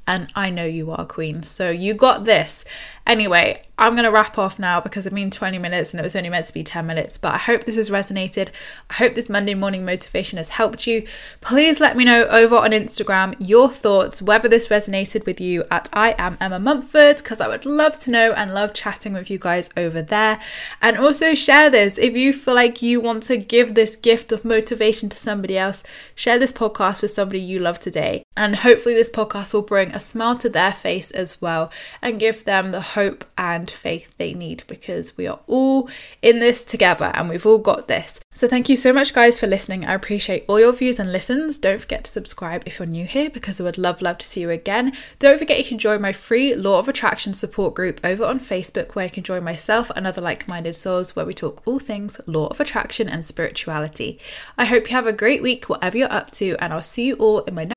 And 0.06 0.32
I 0.36 0.50
know 0.50 0.66
you 0.66 0.92
are, 0.92 1.06
Queen. 1.06 1.44
So 1.44 1.70
you 1.70 1.94
got 1.94 2.26
this. 2.26 2.64
Anyway, 3.08 3.62
I'm 3.80 3.94
going 3.94 4.06
to 4.06 4.12
wrap 4.12 4.40
off 4.40 4.58
now 4.58 4.82
because 4.82 5.06
I 5.06 5.12
mean 5.12 5.30
20 5.30 5.60
minutes 5.60 5.94
and 5.94 6.00
it 6.00 6.04
was 6.04 6.16
only 6.16 6.30
meant 6.30 6.48
to 6.48 6.54
be 6.54 6.64
10 6.64 6.88
minutes. 6.88 7.18
But 7.18 7.36
I 7.36 7.38
hope 7.38 7.64
this 7.64 7.76
has 7.76 7.92
resonated. 7.92 8.50
I 8.90 8.96
hope 8.96 9.14
this 9.14 9.30
Monday 9.30 9.54
morning 9.54 9.86
motivation 9.86 10.38
has 10.38 10.50
helped 10.50 10.88
you. 10.88 11.08
Please 11.40 11.80
let 11.80 11.96
me 11.96 12.04
know 12.04 12.24
over 12.24 12.56
on 12.58 12.72
Instagram 12.72 13.36
your 13.40 13.70
thoughts, 13.70 14.20
whether 14.22 14.50
this 14.50 14.70
resonated 14.70 15.28
with 15.28 15.40
you 15.40 15.64
at 15.70 15.90
I 15.94 16.16
am 16.18 16.38
Emma 16.42 16.60
Mumford, 16.60 17.18
because 17.18 17.40
I 17.40 17.48
would 17.48 17.68
love 17.68 18.00
to 18.00 18.12
know 18.12 18.34
and 18.34 18.54
love 18.54 18.74
chatting 18.74 19.14
with 19.14 19.30
you 19.30 19.38
guys 19.38 19.70
over 19.78 20.02
there. 20.02 20.40
And 20.82 20.98
also 20.98 21.36
share 21.36 21.70
this 21.70 22.00
if 22.00 22.16
you 22.16 22.34
feel 22.34 22.56
like 22.56 22.82
you 22.82 23.00
want 23.00 23.24
to 23.24 23.38
give 23.38 23.76
this 23.76 23.96
gift 23.96 24.32
of 24.32 24.44
motivation 24.44 25.08
to 25.10 25.18
somebody 25.18 25.58
else. 25.58 25.84
Share 26.16 26.40
this 26.40 26.52
podcast 26.52 27.04
with 27.04 27.12
somebody 27.12 27.40
you 27.40 27.60
love 27.60 27.80
today. 27.80 28.24
And 28.36 28.58
hopefully, 28.58 28.96
this 28.96 29.12
podcast 29.12 29.54
will 29.54 29.62
bring 29.62 29.92
a 29.92 30.00
smile 30.00 30.38
to 30.38 30.50
their 30.50 30.74
face 30.74 31.12
as 31.12 31.42
well 31.42 31.72
and 32.02 32.20
give 32.20 32.44
them 32.44 32.72
the 32.72 32.82
hope 32.98 33.24
and 33.38 33.70
faith 33.70 34.12
they 34.18 34.34
need 34.34 34.64
because 34.66 35.16
we 35.18 35.28
are 35.28 35.40
all 35.46 35.88
in 36.24 36.40
this 36.40 36.64
together 36.64 37.12
and 37.14 37.30
we've 37.30 37.46
all 37.46 37.60
got 37.60 37.88
this. 37.88 38.20
So, 38.34 38.48
thank 38.48 38.70
you 38.70 38.76
so 38.76 38.92
much, 38.92 39.14
guys, 39.14 39.40
for 39.40 39.46
listening. 39.46 39.86
I 39.86 39.94
appreciate 39.94 40.46
all 40.48 40.60
your 40.60 40.74
views 40.74 40.98
and 40.98 41.12
listens. 41.12 41.60
Don't 41.60 41.80
forget 41.80 42.06
to 42.06 42.12
subscribe 42.12 42.64
if 42.66 42.80
you're 42.80 42.88
new 42.88 43.06
here 43.06 43.30
because 43.30 43.62
I 43.62 43.64
would 43.66 43.78
love, 43.78 44.02
love 44.02 44.18
to 44.18 44.26
see 44.26 44.42
you 44.42 44.50
again. 44.50 44.94
Don't 45.20 45.38
forget 45.38 45.60
you 45.60 45.64
can 45.64 45.78
join 45.78 46.02
my 46.02 46.12
free 46.12 46.56
Law 46.56 46.80
of 46.80 46.90
Attraction 46.90 47.36
support 47.36 47.76
group 47.76 48.00
over 48.04 48.26
on 48.26 48.40
Facebook 48.40 48.96
where 48.96 49.06
you 49.06 49.12
can 49.12 49.24
join 49.24 49.44
myself 49.44 49.92
and 49.96 50.08
other 50.08 50.22
like 50.22 50.48
minded 50.48 50.76
souls 50.76 51.16
where 51.16 51.26
we 51.26 51.36
talk 51.36 51.62
all 51.68 51.80
things 51.80 52.20
Law 52.26 52.48
of 52.48 52.60
Attraction 52.60 53.08
and 53.08 53.24
spirituality. 53.24 54.20
I 54.58 54.66
hope 54.66 54.90
you 54.90 54.96
have 54.96 55.06
a 55.06 55.14
great 55.14 55.44
week, 55.44 55.70
whatever 55.70 56.00
you're 56.00 56.12
up 56.12 56.32
to, 56.32 56.56
and 56.60 56.74
I'll 56.74 56.82
see 56.82 57.06
you 57.06 57.16
all 57.16 57.42
in 57.42 57.54
my 57.54 57.64
next. 57.66 57.77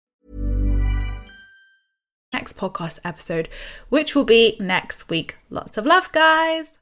Next 2.33 2.57
podcast 2.57 2.99
episode, 3.03 3.49
which 3.89 4.15
will 4.15 4.23
be 4.23 4.55
next 4.57 5.09
week. 5.09 5.35
Lots 5.49 5.77
of 5.77 5.85
love, 5.85 6.09
guys. 6.13 6.77